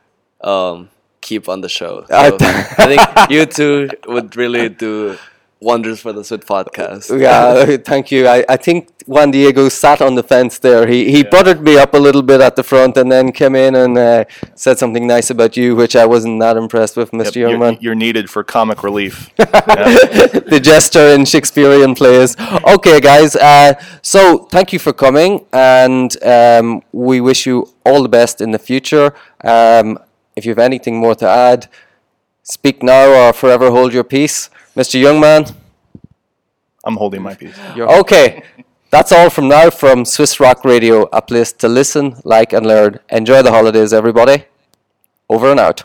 um, 0.45 0.89
keep 1.21 1.49
on 1.49 1.61
the 1.61 1.69
show. 1.69 2.05
So 2.07 2.15
I- 2.15 2.27
I 2.77 2.85
think 2.95 3.31
you 3.31 3.45
two 3.45 3.89
would 4.07 4.35
really 4.35 4.69
do 4.69 5.17
wonders 5.61 5.99
for 5.99 6.13
the 6.13 6.23
Swiss 6.23 6.41
podcast. 6.45 7.09
Yeah, 7.19 7.77
thank 7.77 8.11
you. 8.11 8.27
I, 8.27 8.45
I 8.47 8.57
think 8.57 8.89
Juan 9.07 9.31
Diego 9.31 9.69
sat 9.69 10.01
on 10.01 10.13
the 10.15 10.21
fence 10.23 10.59
there. 10.59 10.85
He 10.85 11.09
he 11.09 11.23
buttered 11.23 11.61
me 11.61 11.77
up 11.79 11.93
a 11.93 11.97
little 11.97 12.21
bit 12.21 12.41
at 12.41 12.55
the 12.55 12.63
front 12.63 12.97
and 12.97 13.11
then 13.11 13.31
came 13.31 13.55
in 13.55 13.73
and 13.75 13.97
uh, 13.97 14.25
said 14.55 14.77
something 14.77 15.07
nice 15.07 15.29
about 15.31 15.55
you, 15.57 15.75
which 15.75 15.95
I 15.95 16.05
wasn't 16.05 16.39
that 16.41 16.57
impressed 16.57 16.97
with, 16.97 17.11
Mr. 17.11 17.35
Yep, 17.35 17.49
you're, 17.51 17.71
you're 17.81 17.95
needed 17.95 18.29
for 18.29 18.43
comic 18.43 18.83
relief. 18.83 19.31
the 19.37 20.59
jester 20.61 21.07
in 21.15 21.25
Shakespearean 21.25 21.95
plays. 21.95 22.35
Okay, 22.67 22.99
guys. 22.99 23.35
Uh, 23.35 23.73
so 24.01 24.39
thank 24.51 24.73
you 24.73 24.79
for 24.79 24.93
coming, 24.93 25.45
and 25.53 26.21
um, 26.23 26.81
we 26.91 27.21
wish 27.21 27.45
you 27.45 27.67
all 27.85 28.03
the 28.03 28.09
best 28.09 28.41
in 28.41 28.51
the 28.51 28.59
future. 28.59 29.13
Um, 29.43 29.97
if 30.35 30.45
you 30.45 30.51
have 30.51 30.59
anything 30.59 30.97
more 30.97 31.15
to 31.15 31.27
add, 31.27 31.67
speak 32.43 32.83
now 32.83 33.27
or 33.29 33.33
forever 33.33 33.71
hold 33.71 33.93
your 33.93 34.03
peace, 34.03 34.49
Mr. 34.75 35.01
Youngman. 35.01 35.55
I'm 36.83 36.97
holding 36.97 37.21
my 37.21 37.33
peace. 37.33 37.55
Okay, 37.77 38.43
that's 38.91 39.11
all 39.11 39.29
from 39.29 39.47
now 39.47 39.69
from 39.69 40.05
Swiss 40.05 40.39
Rock 40.39 40.63
Radio, 40.63 41.09
a 41.11 41.21
place 41.21 41.51
to 41.53 41.67
listen, 41.67 42.17
like, 42.23 42.53
and 42.53 42.65
learn. 42.65 42.99
Enjoy 43.09 43.41
the 43.41 43.51
holidays, 43.51 43.91
everybody. 43.93 44.45
Over 45.29 45.51
and 45.51 45.59
out. 45.59 45.83